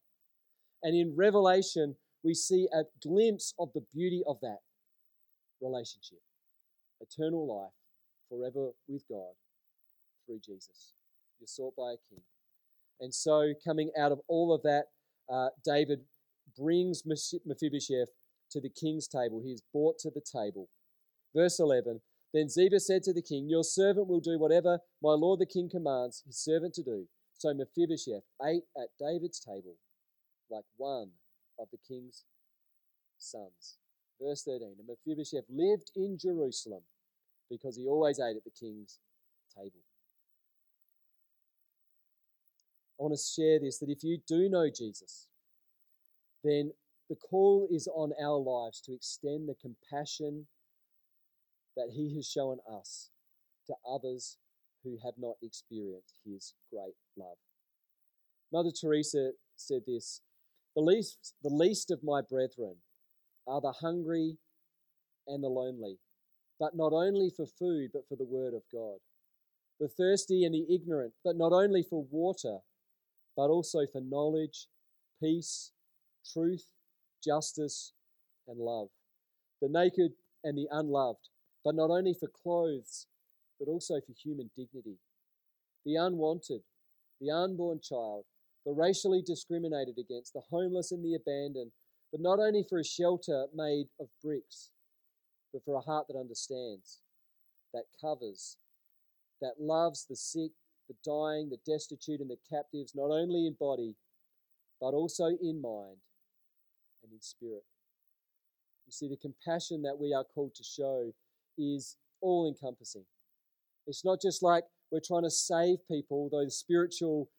And 0.83 0.95
in 0.95 1.15
Revelation, 1.15 1.95
we 2.23 2.33
see 2.33 2.67
a 2.73 2.83
glimpse 3.01 3.53
of 3.57 3.69
the 3.73 3.83
beauty 3.93 4.21
of 4.27 4.37
that 4.41 4.59
relationship 5.61 6.19
eternal 7.01 7.45
life 7.47 7.73
forever 8.29 8.71
with 8.87 9.03
God 9.09 9.33
through 10.25 10.39
Jesus. 10.39 10.93
You're 11.39 11.47
sought 11.47 11.75
by 11.75 11.93
a 11.93 11.97
king. 12.09 12.23
And 13.01 13.13
so, 13.13 13.53
coming 13.65 13.91
out 13.99 14.11
of 14.11 14.19
all 14.29 14.53
of 14.53 14.61
that, 14.63 14.85
uh, 15.31 15.49
David 15.65 15.99
brings 16.57 17.03
Mephibosheth 17.05 18.09
to 18.51 18.61
the 18.61 18.69
king's 18.69 19.07
table. 19.07 19.41
He 19.43 19.51
is 19.51 19.61
brought 19.73 19.99
to 19.99 20.09
the 20.09 20.21
table. 20.21 20.69
Verse 21.35 21.59
11 21.59 22.01
Then 22.33 22.49
Ziba 22.49 22.79
said 22.79 23.03
to 23.03 23.13
the 23.13 23.21
king, 23.21 23.49
Your 23.49 23.63
servant 23.63 24.07
will 24.07 24.21
do 24.21 24.39
whatever 24.39 24.79
my 25.01 25.13
lord 25.13 25.39
the 25.39 25.45
king 25.45 25.69
commands 25.69 26.23
his 26.25 26.37
servant 26.37 26.73
to 26.75 26.83
do. 26.83 27.07
So 27.33 27.53
Mephibosheth 27.53 28.23
ate 28.45 28.63
at 28.77 28.89
David's 28.99 29.39
table 29.39 29.75
like 30.53 30.65
one 30.77 31.09
of 31.59 31.67
the 31.71 31.77
king's 31.87 32.25
sons. 33.17 33.77
Verse 34.21 34.43
13 34.43 34.75
And 34.77 34.87
Mephibosheth 34.87 35.45
lived 35.49 35.91
in 35.95 36.17
Jerusalem 36.17 36.83
because 37.49 37.75
he 37.75 37.87
always 37.87 38.19
ate 38.19 38.37
at 38.37 38.43
the 38.43 38.51
king's 38.51 38.99
table. 39.55 39.83
I 42.99 43.03
want 43.03 43.15
to 43.15 43.41
share 43.41 43.59
this 43.59 43.79
that 43.79 43.89
if 43.89 44.03
you 44.03 44.19
do 44.27 44.49
know 44.49 44.69
Jesus, 44.69 45.27
then 46.43 46.71
the 47.09 47.15
call 47.15 47.67
is 47.71 47.87
on 47.93 48.11
our 48.21 48.37
lives 48.37 48.81
to 48.81 48.93
extend 48.93 49.49
the 49.49 49.55
compassion 49.55 50.47
that 51.75 51.89
he 51.93 52.15
has 52.15 52.27
shown 52.27 52.59
us 52.71 53.09
to 53.67 53.73
others 53.89 54.37
who 54.83 54.97
have 55.03 55.15
not 55.17 55.35
experienced 55.41 56.15
his 56.25 56.53
great 56.71 56.95
love. 57.17 57.37
Mother 58.51 58.71
Teresa 58.71 59.31
said 59.55 59.81
this 59.87 60.21
the 60.75 60.81
least, 60.81 61.35
the 61.43 61.49
least 61.49 61.91
of 61.91 62.03
my 62.03 62.21
brethren 62.21 62.75
are 63.47 63.61
the 63.61 63.73
hungry 63.81 64.37
and 65.27 65.43
the 65.43 65.47
lonely, 65.47 65.97
but 66.59 66.75
not 66.75 66.93
only 66.93 67.29
for 67.35 67.45
food, 67.45 67.91
but 67.93 68.07
for 68.07 68.15
the 68.15 68.25
word 68.25 68.53
of 68.53 68.63
God. 68.71 68.97
The 69.79 69.87
thirsty 69.87 70.45
and 70.45 70.53
the 70.53 70.65
ignorant, 70.73 71.13
but 71.23 71.35
not 71.35 71.51
only 71.51 71.83
for 71.83 72.05
water, 72.09 72.59
but 73.35 73.49
also 73.49 73.85
for 73.91 74.01
knowledge, 74.01 74.67
peace, 75.21 75.71
truth, 76.31 76.65
justice, 77.23 77.93
and 78.47 78.59
love. 78.59 78.89
The 79.61 79.69
naked 79.69 80.11
and 80.43 80.57
the 80.57 80.67
unloved, 80.71 81.29
but 81.63 81.75
not 81.75 81.89
only 81.89 82.13
for 82.13 82.27
clothes, 82.27 83.07
but 83.59 83.67
also 83.67 83.95
for 83.95 84.13
human 84.21 84.51
dignity. 84.55 84.97
The 85.85 85.95
unwanted, 85.95 86.61
the 87.19 87.31
unborn 87.31 87.79
child, 87.81 88.25
the 88.65 88.71
racially 88.71 89.21
discriminated 89.25 89.97
against, 89.97 90.33
the 90.33 90.41
homeless 90.49 90.91
and 90.91 91.03
the 91.03 91.15
abandoned, 91.15 91.71
but 92.11 92.21
not 92.21 92.39
only 92.39 92.63
for 92.67 92.79
a 92.79 92.83
shelter 92.83 93.47
made 93.53 93.87
of 93.99 94.07
bricks, 94.23 94.71
but 95.51 95.63
for 95.65 95.75
a 95.75 95.81
heart 95.81 96.07
that 96.07 96.17
understands, 96.17 97.01
that 97.73 97.83
covers, 97.99 98.57
that 99.41 99.55
loves 99.59 100.05
the 100.09 100.15
sick, 100.15 100.51
the 100.87 100.95
dying, 101.05 101.49
the 101.49 101.71
destitute, 101.71 102.21
and 102.21 102.29
the 102.29 102.37
captives, 102.49 102.93
not 102.95 103.11
only 103.11 103.47
in 103.47 103.55
body, 103.59 103.95
but 104.79 104.93
also 104.93 105.25
in 105.41 105.61
mind 105.61 105.97
and 107.03 107.11
in 107.11 107.21
spirit. 107.21 107.63
You 108.85 108.91
see, 108.91 109.07
the 109.07 109.17
compassion 109.17 109.81
that 109.83 109.97
we 109.99 110.13
are 110.13 110.23
called 110.23 110.55
to 110.55 110.63
show 110.63 111.13
is 111.57 111.97
all 112.21 112.47
encompassing. 112.47 113.05
It's 113.87 114.05
not 114.05 114.21
just 114.21 114.43
like 114.43 114.63
we're 114.91 115.01
trying 115.05 115.23
to 115.23 115.29
save 115.29 115.77
people, 115.89 116.29
though 116.31 116.45
the 116.45 116.51
spiritual 116.51 117.29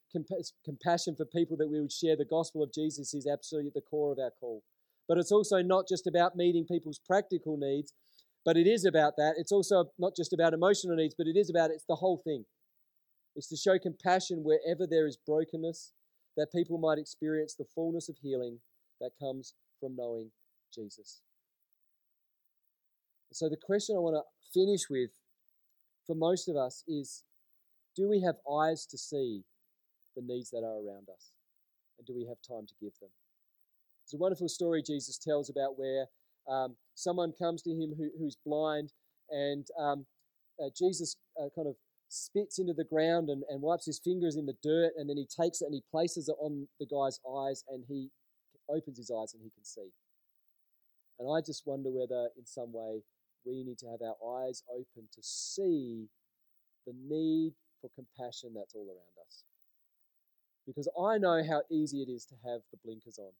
compassion 0.64 1.16
for 1.16 1.24
people 1.24 1.56
that 1.56 1.68
we 1.68 1.80
would 1.80 1.92
share 1.92 2.16
the 2.16 2.24
gospel 2.24 2.62
of 2.62 2.72
Jesus 2.72 3.14
is 3.14 3.26
absolutely 3.26 3.68
at 3.68 3.74
the 3.74 3.80
core 3.80 4.12
of 4.12 4.18
our 4.18 4.32
call. 4.40 4.62
But 5.08 5.18
it's 5.18 5.32
also 5.32 5.60
not 5.60 5.86
just 5.88 6.06
about 6.06 6.36
meeting 6.36 6.64
people's 6.64 6.98
practical 6.98 7.56
needs, 7.56 7.92
but 8.44 8.56
it 8.56 8.66
is 8.66 8.84
about 8.84 9.16
that. 9.16 9.34
It's 9.36 9.52
also 9.52 9.86
not 9.98 10.14
just 10.16 10.32
about 10.32 10.54
emotional 10.54 10.96
needs, 10.96 11.14
but 11.16 11.26
it 11.26 11.36
is 11.36 11.50
about 11.50 11.70
it's 11.70 11.84
the 11.88 11.96
whole 11.96 12.18
thing. 12.18 12.44
It's 13.36 13.48
to 13.48 13.56
show 13.56 13.78
compassion 13.78 14.44
wherever 14.44 14.86
there 14.86 15.06
is 15.06 15.16
brokenness, 15.16 15.92
that 16.36 16.52
people 16.52 16.78
might 16.78 16.98
experience 16.98 17.54
the 17.54 17.66
fullness 17.74 18.08
of 18.08 18.16
healing 18.22 18.58
that 19.00 19.10
comes 19.20 19.54
from 19.80 19.96
knowing 19.96 20.30
Jesus. 20.74 21.20
So, 23.32 23.48
the 23.48 23.56
question 23.56 23.96
I 23.96 24.00
want 24.00 24.16
to 24.16 24.22
finish 24.52 24.88
with 24.88 25.10
for 26.06 26.14
most 26.14 26.48
of 26.48 26.56
us 26.56 26.84
is 26.86 27.24
do 27.96 28.08
we 28.08 28.22
have 28.22 28.36
eyes 28.50 28.86
to 28.86 28.98
see 28.98 29.42
the 30.14 30.22
needs 30.22 30.50
that 30.50 30.64
are 30.64 30.78
around 30.78 31.08
us? 31.08 31.32
And 31.98 32.06
do 32.06 32.14
we 32.14 32.26
have 32.26 32.38
time 32.46 32.66
to 32.66 32.74
give 32.80 32.92
them? 33.00 33.10
There's 34.04 34.18
a 34.18 34.22
wonderful 34.22 34.48
story 34.48 34.82
Jesus 34.82 35.18
tells 35.18 35.48
about 35.48 35.78
where 35.78 36.06
um, 36.48 36.76
someone 36.94 37.32
comes 37.32 37.62
to 37.62 37.70
him 37.70 37.94
who, 37.96 38.10
who's 38.18 38.36
blind, 38.44 38.92
and 39.30 39.66
um, 39.78 40.06
uh, 40.60 40.68
Jesus 40.76 41.16
uh, 41.40 41.48
kind 41.54 41.68
of 41.68 41.76
spits 42.08 42.58
into 42.58 42.74
the 42.74 42.84
ground 42.84 43.28
and, 43.28 43.42
and 43.48 43.62
wipes 43.62 43.86
his 43.86 43.98
fingers 43.98 44.36
in 44.36 44.46
the 44.46 44.56
dirt, 44.62 44.92
and 44.96 45.08
then 45.08 45.16
he 45.16 45.26
takes 45.26 45.62
it 45.62 45.66
and 45.66 45.74
he 45.74 45.82
places 45.90 46.28
it 46.28 46.36
on 46.38 46.68
the 46.78 46.86
guy's 46.86 47.18
eyes, 47.38 47.64
and 47.68 47.84
he 47.88 48.10
opens 48.68 48.98
his 48.98 49.10
eyes 49.10 49.34
and 49.34 49.42
he 49.42 49.50
can 49.50 49.64
see. 49.64 49.92
And 51.18 51.28
I 51.30 51.40
just 51.40 51.62
wonder 51.64 51.90
whether, 51.90 52.28
in 52.36 52.44
some 52.44 52.72
way, 52.72 53.02
we 53.44 53.62
need 53.62 53.78
to 53.78 53.86
have 53.86 54.00
our 54.02 54.42
eyes 54.42 54.62
open 54.70 55.08
to 55.14 55.22
see 55.22 56.08
the 56.86 56.94
need 57.08 57.52
for 57.80 57.90
compassion 57.94 58.52
that's 58.54 58.74
all 58.74 58.86
around 58.88 59.16
us. 59.26 59.44
Because 60.66 60.88
I 60.98 61.18
know 61.18 61.42
how 61.46 61.62
easy 61.70 62.02
it 62.02 62.10
is 62.10 62.24
to 62.26 62.34
have 62.44 62.60
the 62.70 62.78
blinkers 62.84 63.18
on. 63.18 63.32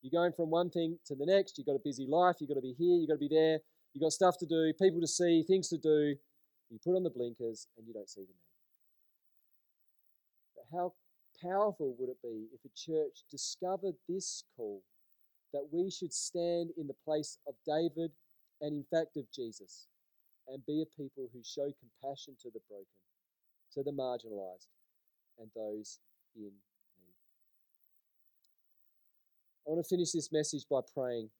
You're 0.00 0.18
going 0.20 0.32
from 0.32 0.50
one 0.50 0.70
thing 0.70 0.98
to 1.06 1.14
the 1.14 1.26
next, 1.26 1.56
you've 1.56 1.66
got 1.66 1.76
a 1.76 1.84
busy 1.84 2.06
life, 2.06 2.36
you've 2.40 2.48
got 2.48 2.56
to 2.56 2.60
be 2.60 2.74
here, 2.76 2.96
you've 2.96 3.08
got 3.08 3.14
to 3.14 3.28
be 3.28 3.28
there, 3.28 3.60
you've 3.92 4.02
got 4.02 4.12
stuff 4.12 4.36
to 4.38 4.46
do, 4.46 4.72
people 4.80 5.00
to 5.00 5.06
see, 5.06 5.44
things 5.46 5.68
to 5.68 5.78
do. 5.78 6.16
You 6.70 6.78
put 6.82 6.96
on 6.96 7.04
the 7.04 7.10
blinkers 7.10 7.68
and 7.76 7.86
you 7.86 7.92
don't 7.92 8.08
see 8.08 8.22
the 8.22 8.32
need. 8.32 8.52
But 10.56 10.64
how 10.76 10.94
powerful 11.40 11.94
would 11.98 12.08
it 12.08 12.22
be 12.22 12.46
if 12.52 12.64
a 12.64 12.74
church 12.74 13.22
discovered 13.30 13.94
this 14.08 14.44
call 14.56 14.82
that 15.52 15.68
we 15.70 15.90
should 15.90 16.12
stand 16.12 16.70
in 16.78 16.86
the 16.86 16.96
place 17.04 17.38
of 17.46 17.54
David 17.66 18.10
and, 18.60 18.74
in 18.74 18.84
fact, 18.90 19.16
of 19.16 19.30
Jesus 19.30 19.86
and 20.48 20.64
be 20.66 20.82
a 20.82 20.96
people 20.96 21.28
who 21.32 21.42
show 21.44 21.70
compassion 21.78 22.34
to 22.42 22.50
the 22.52 22.60
broken, 22.68 22.86
to 23.72 23.82
the 23.82 23.92
marginalized, 23.92 24.66
and 25.38 25.50
those 25.54 25.98
in 26.36 26.42
need. 26.42 26.52
I 29.66 29.70
want 29.70 29.84
to 29.84 29.88
finish 29.88 30.12
this 30.12 30.30
message 30.32 30.64
by 30.70 30.80
praying. 30.94 31.30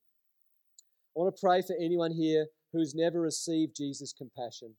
I 1.17 1.21
want 1.21 1.35
to 1.35 1.41
pray 1.41 1.61
for 1.63 1.77
anyone 1.79 2.13
here 2.13 2.47
who's 2.73 2.95
never 2.95 3.21
received 3.21 3.77
Jesus' 3.77 4.13
compassion. 4.13 4.75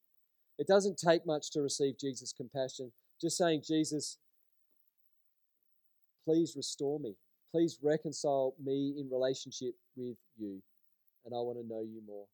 It 0.57 0.67
doesn't 0.67 0.97
take 0.97 1.25
much 1.25 1.51
to 1.51 1.61
receive 1.61 1.99
Jesus' 1.99 2.33
compassion. 2.33 2.91
Just 3.19 3.37
saying, 3.37 3.63
Jesus, 3.67 4.17
please 6.25 6.53
restore 6.55 6.99
me. 6.99 7.15
Please 7.51 7.77
reconcile 7.81 8.55
me 8.63 8.95
in 8.97 9.09
relationship 9.11 9.75
with 9.95 10.17
you. 10.37 10.61
And 11.25 11.33
I 11.35 11.39
want 11.39 11.59
to 11.59 11.67
know 11.67 11.81
you 11.81 12.01
more. 12.05 12.25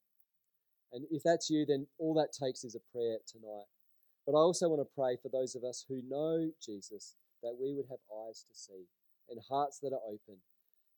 And 0.92 1.04
if 1.10 1.22
that's 1.22 1.50
you, 1.50 1.64
then 1.66 1.86
all 1.98 2.14
that 2.14 2.32
takes 2.32 2.64
is 2.64 2.74
a 2.74 2.96
prayer 2.96 3.18
tonight. 3.30 3.66
But 4.26 4.32
I 4.32 4.40
also 4.40 4.68
want 4.68 4.80
to 4.80 4.94
pray 4.94 5.16
for 5.22 5.28
those 5.28 5.54
of 5.54 5.64
us 5.64 5.84
who 5.88 6.02
know 6.08 6.50
Jesus 6.64 7.16
that 7.42 7.56
we 7.60 7.74
would 7.74 7.86
have 7.90 7.98
eyes 8.26 8.44
to 8.48 8.54
see 8.54 8.86
and 9.28 9.40
hearts 9.48 9.78
that 9.80 9.92
are 9.92 10.04
open 10.06 10.38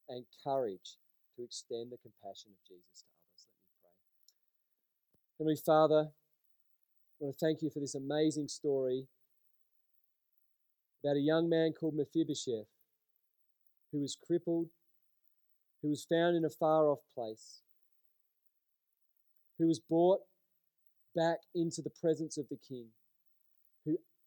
and 0.08 0.24
courage 0.42 0.96
to 1.36 1.44
extend 1.44 1.92
the 1.92 1.98
compassion 1.98 2.50
of 2.52 2.60
Jesus 2.66 3.04
to 3.04 3.12
others. 3.16 3.46
Let 3.48 3.60
me 3.60 3.72
pray. 3.82 3.96
Heavenly 5.38 5.60
Father, 5.64 6.10
I 6.10 7.24
want 7.24 7.38
to 7.38 7.44
thank 7.44 7.62
you 7.62 7.70
for 7.70 7.80
this 7.80 7.94
amazing 7.94 8.48
story 8.48 9.06
about 11.04 11.16
a 11.16 11.20
young 11.20 11.48
man 11.48 11.72
called 11.72 11.94
Mephibosheth 11.94 12.66
who 13.92 14.00
was 14.00 14.16
crippled, 14.16 14.68
who 15.82 15.88
was 15.88 16.06
found 16.10 16.36
in 16.36 16.44
a 16.44 16.50
far 16.50 16.88
off 16.88 17.00
place, 17.14 17.60
who 19.58 19.68
was 19.68 19.78
brought 19.78 20.20
back 21.14 21.38
into 21.54 21.82
the 21.82 21.90
presence 22.00 22.38
of 22.38 22.48
the 22.48 22.56
King, 22.56 22.86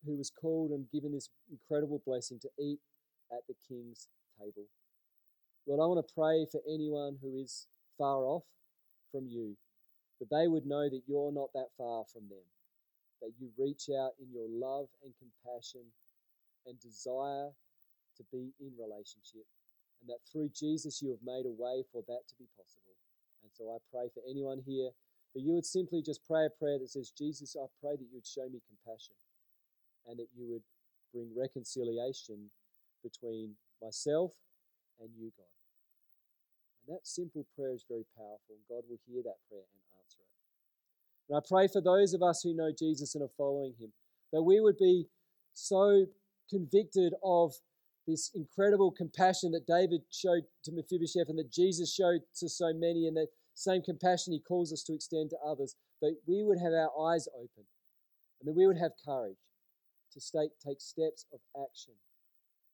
who, 0.06 0.16
was 0.18 0.30
called 0.30 0.72
and 0.72 0.90
given 0.92 1.12
this 1.12 1.30
incredible 1.52 2.02
blessing 2.06 2.40
to 2.40 2.50
eat 2.60 2.80
at 3.32 3.42
the 3.48 3.56
King's 3.68 4.08
table. 4.40 4.68
Lord, 5.68 5.82
I 5.82 5.90
want 5.90 6.06
to 6.06 6.14
pray 6.14 6.46
for 6.52 6.62
anyone 6.70 7.18
who 7.22 7.42
is 7.42 7.68
far 7.98 8.26
off 8.26 8.46
from 9.12 9.28
you, 9.28 9.58
that 10.20 10.30
they 10.30 10.48
would 10.48 10.66
know 10.66 10.90
that 10.90 11.08
you're 11.08 11.32
not 11.32 11.50
that 11.54 11.74
far 11.78 12.06
from 12.12 12.30
them, 12.30 12.46
that 13.22 13.34
you 13.40 13.50
reach 13.58 13.90
out 13.90 14.14
in 14.22 14.30
your 14.32 14.48
love 14.48 14.88
and 15.04 15.14
compassion 15.18 15.82
and 16.68 16.80
desire 16.80 17.50
to 18.18 18.24
be 18.32 18.54
in 18.62 18.72
relationship, 18.78 19.46
and 20.02 20.10
that 20.10 20.22
through 20.30 20.50
Jesus 20.54 21.02
you 21.02 21.10
have 21.10 21.26
made 21.26 21.46
a 21.46 21.58
way 21.58 21.84
for 21.92 22.04
that 22.08 22.28
to 22.30 22.36
be 22.38 22.46
possible. 22.56 22.96
And 23.44 23.52
so 23.52 23.74
I 23.74 23.78
pray 23.92 24.10
for 24.14 24.22
anyone 24.30 24.62
here 24.66 24.92
that 25.34 25.42
you 25.42 25.54
would 25.54 25.66
simply 25.66 26.02
just 26.02 26.26
pray 26.26 26.46
a 26.46 26.50
prayer 26.50 26.80
that 26.80 26.90
says, 26.90 27.12
Jesus, 27.12 27.58
I 27.60 27.66
pray 27.82 27.98
that 27.98 28.08
you 28.08 28.16
would 28.16 28.26
show 28.26 28.48
me 28.48 28.62
compassion 28.66 29.16
and 30.08 30.20
that 30.20 30.28
you 30.36 30.48
would 30.50 30.64
bring 31.14 31.30
reconciliation 31.36 32.52
between 33.04 33.56
myself 33.82 34.32
and 35.00 35.10
you, 35.18 35.32
God. 35.38 35.46
And 36.88 36.96
that 36.96 37.08
simple 37.08 37.46
prayer 37.56 37.74
is 37.74 37.86
very 37.88 38.06
powerful, 38.16 38.56
and 38.56 38.66
God 38.70 38.84
will 38.90 39.00
hear 39.08 39.22
that 39.24 39.42
prayer 39.50 39.66
and 39.66 39.82
answer 39.98 40.22
it. 40.22 40.34
And 41.30 41.38
I 41.38 41.42
pray 41.48 41.68
for 41.68 41.82
those 41.82 42.14
of 42.14 42.22
us 42.22 42.42
who 42.44 42.54
know 42.54 42.72
Jesus 42.78 43.16
and 43.16 43.24
are 43.24 43.38
following 43.38 43.74
him, 43.80 43.94
that 44.32 44.44
we 44.44 44.60
would 44.60 44.78
be 44.78 45.08
so 45.54 46.06
convicted 46.50 47.14
of 47.24 47.54
this 48.08 48.30
incredible 48.36 48.92
compassion 48.92 49.52
that 49.52 49.66
David 49.66 50.02
showed 50.12 50.44
to 50.64 50.72
Mephibosheth 50.72 51.30
and 51.30 51.40
that 51.40 51.52
Jesus 51.52 51.94
showed 51.94 52.22
to 52.38 52.48
so 52.48 52.72
many, 52.74 53.08
and 53.08 53.18
that 53.18 53.30
same 53.56 53.82
compassion 53.82 54.34
he 54.34 54.40
calls 54.40 54.72
us 54.72 54.84
to 54.84 54.94
extend 54.94 55.32
to 55.32 55.38
others, 55.46 55.76
that 56.02 56.16
we 56.28 56.44
would 56.44 56.60
have 56.60 56.74
our 56.74 56.92
eyes 57.10 57.28
open 57.34 57.66
and 58.40 58.48
that 58.48 58.54
we 58.54 58.68
would 58.68 58.78
have 58.78 58.92
courage 59.04 59.38
to 60.16 60.22
stake, 60.22 60.52
take 60.66 60.80
steps 60.80 61.26
of 61.34 61.40
action 61.62 61.94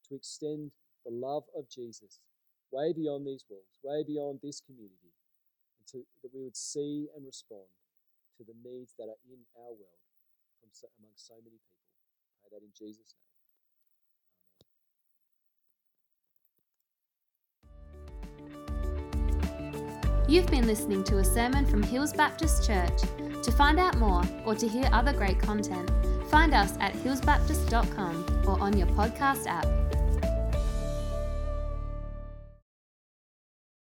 to 0.08 0.14
extend 0.14 0.70
the 1.04 1.10
love 1.10 1.42
of 1.58 1.68
Jesus 1.68 2.20
way 2.70 2.92
beyond 2.92 3.26
these 3.26 3.44
walls, 3.50 3.78
way 3.82 4.04
beyond 4.06 4.38
this 4.42 4.60
community, 4.60 5.12
and 5.78 5.86
to, 5.88 6.06
that 6.22 6.32
we 6.32 6.42
would 6.42 6.56
see 6.56 7.08
and 7.16 7.26
respond 7.26 7.66
to 8.38 8.44
the 8.44 8.54
needs 8.64 8.94
that 8.96 9.08
are 9.10 9.18
in 9.28 9.40
our 9.58 9.74
world 9.74 10.02
from 10.60 10.70
so, 10.70 10.86
among 11.00 11.10
so 11.16 11.34
many 11.44 11.58
people. 11.58 11.90
Pray 12.40 12.50
that 12.52 12.62
in 12.64 12.70
Jesus' 12.72 13.14
name. 13.14 13.22
You've 20.28 20.46
been 20.46 20.66
listening 20.66 21.02
to 21.04 21.18
a 21.18 21.24
sermon 21.24 21.66
from 21.66 21.82
Hills 21.82 22.12
Baptist 22.12 22.64
Church. 22.66 23.02
To 23.42 23.50
find 23.50 23.80
out 23.80 23.98
more 23.98 24.22
or 24.46 24.54
to 24.54 24.68
hear 24.68 24.88
other 24.92 25.12
great 25.12 25.40
content, 25.40 25.90
find 26.32 26.54
us 26.54 26.72
at 26.80 26.94
hillsbaptist.com 26.94 28.44
or 28.48 28.58
on 28.58 28.76
your 28.76 28.88
podcast 28.88 29.46
app. 29.46 29.66